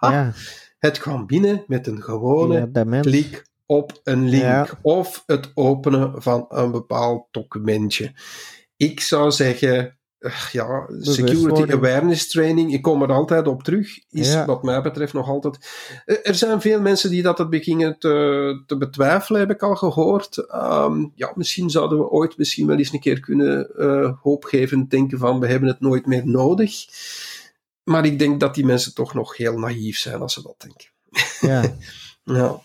ja. 0.00 0.32
Het 0.78 0.98
kwam 0.98 1.26
binnen 1.26 1.64
met 1.66 1.86
een 1.86 2.02
gewone 2.02 2.70
klik 3.00 3.46
op 3.66 4.00
een 4.04 4.28
link 4.28 4.78
of 4.82 5.22
het 5.26 5.50
openen 5.54 6.22
van 6.22 6.46
een 6.48 6.70
bepaald 6.70 7.26
documentje. 7.30 8.12
Ik 8.76 9.00
zou 9.00 9.30
zeggen, 9.30 9.97
ja, 10.52 10.88
security 11.00 11.72
awareness 11.72 12.28
training, 12.28 12.72
ik 12.72 12.82
kom 12.82 13.02
er 13.02 13.12
altijd 13.12 13.46
op 13.46 13.62
terug, 13.62 13.98
is 14.10 14.44
wat 14.44 14.62
mij 14.62 14.82
betreft 14.82 15.12
nog 15.12 15.28
altijd. 15.28 15.58
Er 16.22 16.34
zijn 16.34 16.60
veel 16.60 16.80
mensen 16.80 17.10
die 17.10 17.22
dat 17.22 17.38
het 17.38 17.50
beginnen 17.50 17.98
te, 17.98 18.62
te 18.66 18.76
betwijfelen, 18.76 19.40
heb 19.40 19.50
ik 19.50 19.62
al 19.62 19.76
gehoord. 19.76 20.36
Ehm, 20.36 21.06
ja, 21.14 21.32
misschien 21.34 21.70
zouden 21.70 21.98
we 21.98 22.10
ooit 22.10 22.38
misschien 22.38 22.66
wel 22.66 22.76
eens 22.76 22.92
een 22.92 23.00
keer 23.00 23.20
kunnen 23.20 23.70
uh, 23.76 24.12
hoopgevend 24.22 24.90
denken 24.90 25.18
van 25.18 25.40
we 25.40 25.46
hebben 25.46 25.68
het 25.68 25.80
nooit 25.80 26.06
meer 26.06 26.26
nodig. 26.26 26.86
Maar 27.84 28.04
ik 28.04 28.18
denk 28.18 28.40
dat 28.40 28.54
die 28.54 28.64
mensen 28.64 28.94
toch 28.94 29.14
nog 29.14 29.36
heel 29.36 29.58
naïef 29.58 29.98
zijn 29.98 30.20
als 30.20 30.34
ze 30.34 30.42
dat 30.42 30.54
denken. 30.58 30.88
Ja. 31.40 31.76
ja. 32.38 32.60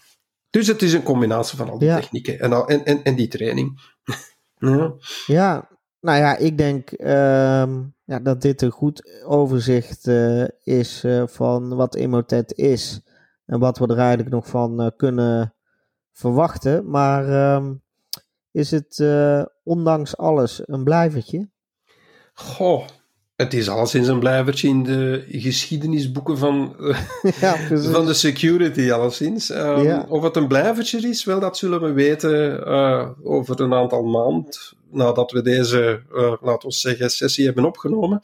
Dus 0.50 0.68
het 0.68 0.82
is 0.82 0.94
een 0.94 1.04
combinatie 1.04 1.58
van 1.58 1.70
al 1.70 1.80
die 1.80 1.96
technieken 1.96 2.40
en, 2.40 2.54
al, 2.54 2.68
en, 2.68 2.86
en, 2.86 3.04
en 3.04 3.16
die 3.16 3.28
training. 3.28 3.80
ja. 4.60 4.94
ja, 5.26 5.70
nou 6.04 6.18
ja, 6.18 6.38
ik 6.38 6.58
denk 6.58 6.92
uh, 6.92 7.08
ja, 8.04 8.20
dat 8.22 8.42
dit 8.42 8.62
een 8.62 8.72
goed 8.72 9.24
overzicht 9.26 10.08
uh, 10.08 10.48
is 10.64 11.04
uh, 11.04 11.24
van 11.28 11.76
wat 11.76 11.96
Emotet 11.96 12.54
is 12.54 13.02
en 13.46 13.60
wat 13.60 13.78
we 13.78 13.88
er 13.88 13.98
eigenlijk 13.98 14.30
nog 14.30 14.48
van 14.48 14.82
uh, 14.82 14.88
kunnen 14.98 15.54
verwachten. 16.12 16.90
Maar 16.90 17.30
ehm, 17.30 17.74
is 18.52 18.72
het 18.72 19.04
ondanks 19.64 20.18
alles 20.18 20.62
een 20.66 20.84
blijvertje? 20.84 21.50
Goh, 22.34 22.88
het 23.36 23.54
is 23.54 23.70
al 23.70 23.86
sinds 23.86 24.08
een 24.08 24.20
blijvertje 24.20 24.68
in 24.68 24.84
de 24.84 25.26
geschiedenisboeken 25.28 26.38
van, 26.38 26.76
ja, 27.42 27.56
van 27.78 28.06
de 28.06 28.14
security, 28.14 28.92
alleszins. 28.92 29.50
Um, 29.50 30.02
Of 30.02 30.24
het 30.24 30.36
een 30.36 30.48
blijvertje 30.48 31.10
is, 31.10 31.24
wel, 31.24 31.40
dat 31.40 31.58
zullen 31.58 31.82
we 31.82 31.92
weten 31.92 32.66
over 33.24 33.62
een 33.62 33.74
aantal 33.74 34.04
maanden 34.04 34.82
nadat 34.94 35.32
we 35.32 35.42
deze, 35.42 36.04
uh, 36.14 36.34
laten 36.42 36.70
we 36.70 36.76
zeggen, 36.76 37.10
sessie 37.10 37.46
hebben 37.46 37.66
opgenomen. 37.66 38.22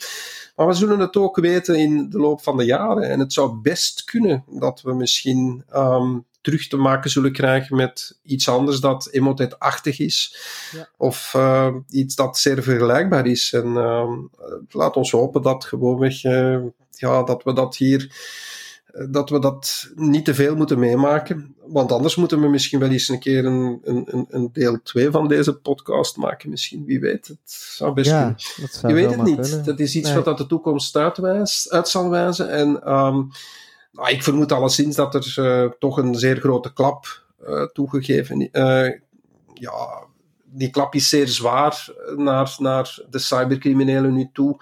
Maar 0.55 0.67
we 0.67 0.73
zullen 0.73 0.99
het 0.99 1.17
ook 1.17 1.39
weten 1.39 1.75
in 1.75 2.10
de 2.10 2.19
loop 2.19 2.41
van 2.41 2.58
de 2.58 2.65
jaren. 2.65 3.10
En 3.10 3.19
het 3.19 3.34
zou 3.34 3.62
best 3.62 4.03
kunnen 4.03 4.43
dat 4.47 4.82
we 4.82 4.93
misschien 4.93 5.63
um, 5.75 6.25
terug 6.41 6.67
te 6.67 6.77
maken 6.77 7.10
zullen 7.10 7.32
krijgen 7.32 7.75
met 7.75 8.19
iets 8.23 8.49
anders 8.49 8.79
dat 8.79 9.08
emotet-achtig 9.12 9.99
is. 9.99 10.38
Ja. 10.71 10.89
Of 10.97 11.34
uh, 11.36 11.75
iets 11.89 12.15
dat 12.15 12.38
zeer 12.38 12.63
vergelijkbaar 12.63 13.25
is. 13.25 13.53
En 13.53 13.67
uh, 13.67 14.12
laat 14.69 14.95
ons 14.95 15.12
hopen 15.12 15.41
dat 15.41 15.65
gewoonweg, 15.65 16.23
uh, 16.23 16.60
ja, 16.91 17.23
dat 17.23 17.43
we 17.43 17.53
dat 17.53 17.77
hier, 17.77 18.12
dat 19.10 19.30
we 19.30 19.39
dat 19.39 19.89
niet 19.95 20.25
te 20.25 20.34
veel 20.34 20.56
moeten 20.56 20.80
meemaken. 20.80 21.56
Want 21.65 21.91
anders 21.91 22.15
moeten 22.15 22.41
we 22.41 22.47
misschien 22.47 22.80
wel 22.80 22.89
eens 22.89 23.10
een 23.10 23.19
keer 23.19 23.45
een, 23.45 23.80
een, 23.84 24.25
een 24.30 24.49
deel 24.54 24.82
2 24.84 25.12
van 25.12 25.28
deze 25.28 25.56
podcast 25.56 26.17
maken. 26.17 26.49
Misschien, 26.49 26.86
wie 26.86 26.99
weet. 26.99 27.28
Het 27.28 27.39
zou 27.52 27.93
best 27.93 28.10
ja, 28.10 28.36
Je 28.88 28.93
weet 28.93 29.15
het 29.15 29.23
niet. 29.23 29.65
Dat 29.65 29.80
is 29.80 29.95
iets 29.95 30.08
nee. 30.08 30.17
wat 30.17 30.28
uit 30.28 30.38
de 30.38 30.45
toekomst 30.45 30.95
uitwijst, 30.95 31.71
uit 31.71 31.88
zal 31.88 32.10
wijzen. 32.10 32.49
En 32.49 32.67
um, 32.67 33.30
nou, 33.91 34.10
ik 34.10 34.23
vermoed 34.23 34.52
alleszins 34.52 34.95
dat 34.95 35.15
er 35.15 35.36
uh, 35.39 35.71
toch 35.80 35.97
een 35.97 36.15
zeer 36.15 36.38
grote 36.39 36.73
klap 36.73 37.23
uh, 37.47 37.63
toegegeven 37.63 38.49
uh, 38.52 38.89
ja, 39.54 40.08
die 40.43 40.69
klap 40.69 40.95
is 40.95 41.10
zeer 41.10 41.28
zwaar 41.28 41.88
naar, 42.15 42.56
naar 42.58 42.99
de 43.10 43.19
cybercriminelen 43.19 44.13
nu 44.13 44.30
toe. 44.34 44.58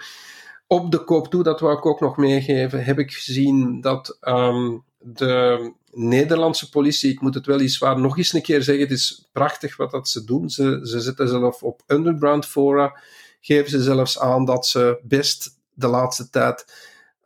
Op 0.67 0.91
de 0.91 1.03
koop 1.03 1.27
toe, 1.27 1.43
dat 1.43 1.59
wou 1.59 1.77
ik 1.77 1.85
ook 1.85 1.99
nog 1.99 2.17
meegeven, 2.17 2.83
heb 2.83 2.99
ik 2.99 3.13
gezien 3.13 3.81
dat 3.81 4.17
um, 4.21 4.83
de 4.99 5.73
Nederlandse 5.91 6.69
politie, 6.69 7.11
ik 7.11 7.21
moet 7.21 7.33
het 7.33 7.45
wel 7.45 7.59
iets 7.59 7.77
waar 7.77 7.99
nog 7.99 8.17
eens 8.17 8.33
een 8.33 8.41
keer 8.41 8.61
zeggen, 8.61 8.83
het 8.83 8.93
is 8.93 9.27
prachtig 9.31 9.77
wat 9.77 9.91
dat 9.91 10.09
ze 10.09 10.23
doen. 10.23 10.49
Ze, 10.49 10.79
ze 10.83 10.99
zetten 10.99 11.27
zelf 11.27 11.63
op 11.63 11.81
underground 11.87 12.45
fora, 12.45 12.99
geven 13.41 13.69
ze 13.69 13.81
zelfs 13.81 14.19
aan 14.19 14.45
dat 14.45 14.65
ze 14.65 14.99
best 15.03 15.59
de 15.73 15.87
laatste 15.87 16.29
tijd 16.29 16.65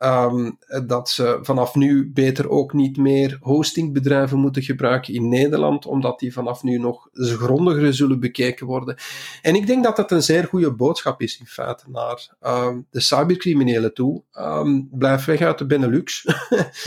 Um, 0.04 0.58
dat 0.86 1.10
ze 1.10 1.38
vanaf 1.42 1.74
nu 1.74 2.10
beter 2.12 2.50
ook 2.50 2.72
niet 2.72 2.96
meer 2.96 3.38
hostingbedrijven 3.40 4.38
moeten 4.38 4.62
gebruiken 4.62 5.14
in 5.14 5.28
Nederland, 5.28 5.86
omdat 5.86 6.18
die 6.18 6.32
vanaf 6.32 6.62
nu 6.62 6.78
nog 6.78 7.08
grondiger 7.12 7.94
zullen 7.94 8.20
bekeken 8.20 8.66
worden. 8.66 8.96
En 9.42 9.54
ik 9.54 9.66
denk 9.66 9.84
dat 9.84 9.96
dat 9.96 10.10
een 10.10 10.22
zeer 10.22 10.44
goede 10.44 10.72
boodschap 10.72 11.20
is, 11.20 11.38
in 11.38 11.46
feite, 11.46 11.84
naar 11.86 12.28
um, 12.46 12.86
de 12.90 13.00
cybercriminelen 13.00 13.94
toe. 13.94 14.22
Um, 14.38 14.88
blijf 14.92 15.24
weg 15.24 15.40
uit 15.40 15.58
de 15.58 15.66
Benelux. 15.66 16.24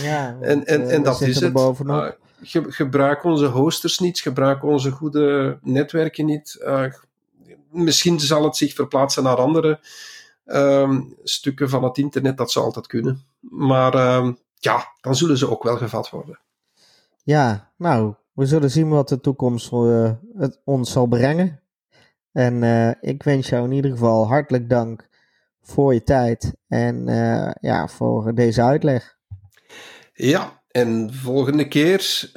ja, 0.01 0.37
en, 0.41 0.65
en, 0.65 0.89
en 0.89 1.03
dat 1.03 1.21
is 1.21 1.39
het. 1.39 1.55
Uh, 1.55 2.07
ge 2.41 2.65
gebruik 2.67 3.23
onze 3.23 3.45
hosters 3.45 3.99
niet, 3.99 4.19
gebruik 4.19 4.63
onze 4.63 4.91
goede 4.91 5.57
netwerken 5.61 6.25
niet. 6.25 6.57
Uh, 6.61 6.85
misschien 7.71 8.19
zal 8.19 8.43
het 8.43 8.55
zich 8.55 8.73
verplaatsen 8.73 9.23
naar 9.23 9.37
andere 9.37 9.79
um, 10.45 11.15
stukken 11.23 11.69
van 11.69 11.83
het 11.83 11.97
internet, 11.97 12.37
dat 12.37 12.51
zou 12.51 12.65
altijd 12.65 12.87
kunnen. 12.87 13.23
Maar 13.39 14.17
um, 14.17 14.37
ja, 14.53 14.93
dan 15.01 15.15
zullen 15.15 15.37
ze 15.37 15.49
ook 15.49 15.63
wel 15.63 15.77
gevat 15.77 16.09
worden. 16.09 16.39
Ja, 17.23 17.71
nou, 17.77 18.13
we 18.33 18.45
zullen 18.45 18.71
zien 18.71 18.89
wat 18.89 19.09
de 19.09 19.19
toekomst 19.19 19.71
uh, 19.71 20.11
het 20.37 20.61
ons 20.63 20.91
zal 20.91 21.05
brengen. 21.05 21.59
En 22.31 22.61
uh, 22.61 22.91
ik 23.01 23.23
wens 23.23 23.49
jou 23.49 23.63
in 23.63 23.71
ieder 23.71 23.91
geval 23.91 24.27
hartelijk 24.27 24.69
dank 24.69 25.07
voor 25.61 25.93
je 25.93 26.03
tijd 26.03 26.53
en 26.67 27.07
uh, 27.07 27.51
ja, 27.59 27.87
voor 27.87 28.35
deze 28.35 28.61
uitleg. 28.61 29.17
Ja, 30.13 30.63
en 30.67 31.13
volgende 31.13 31.67
keer, 31.67 32.29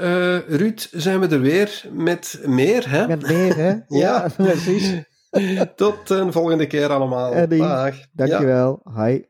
Ruud, 0.46 0.88
zijn 0.90 1.20
we 1.20 1.26
er 1.26 1.40
weer 1.40 1.88
met 1.92 2.40
meer, 2.44 2.90
hè? 2.90 3.06
Met 3.06 3.22
meer, 3.22 3.56
hè? 3.56 3.68
ja. 3.72 3.84
ja, 3.98 4.28
precies. 4.36 5.02
Tot 5.76 6.10
een 6.10 6.32
volgende 6.32 6.66
keer 6.66 6.88
allemaal. 6.88 7.32
Eddie, 7.32 7.58
Dag. 7.58 7.94
Dankjewel. 8.12 8.80
Ja. 8.94 9.04
Hi. 9.04 9.20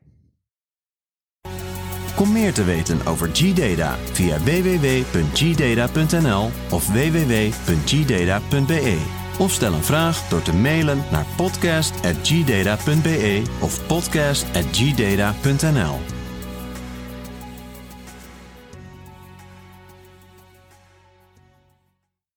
Kom 2.15 2.31
meer 2.31 2.53
te 2.53 2.63
weten 2.63 3.05
over 3.05 3.29
G-Data 3.33 3.95
via 4.11 4.39
www.gdata.nl 4.39 6.49
of 6.71 6.87
www.gdata.be. 6.87 8.97
Of 9.39 9.51
stel 9.51 9.73
een 9.73 9.83
vraag 9.83 10.27
door 10.27 10.41
te 10.41 10.53
mailen 10.53 11.03
naar 11.11 11.25
podcast.gdata.be 11.35 13.43
of 13.61 13.87
podcast.gdata.nl. 13.87 16.18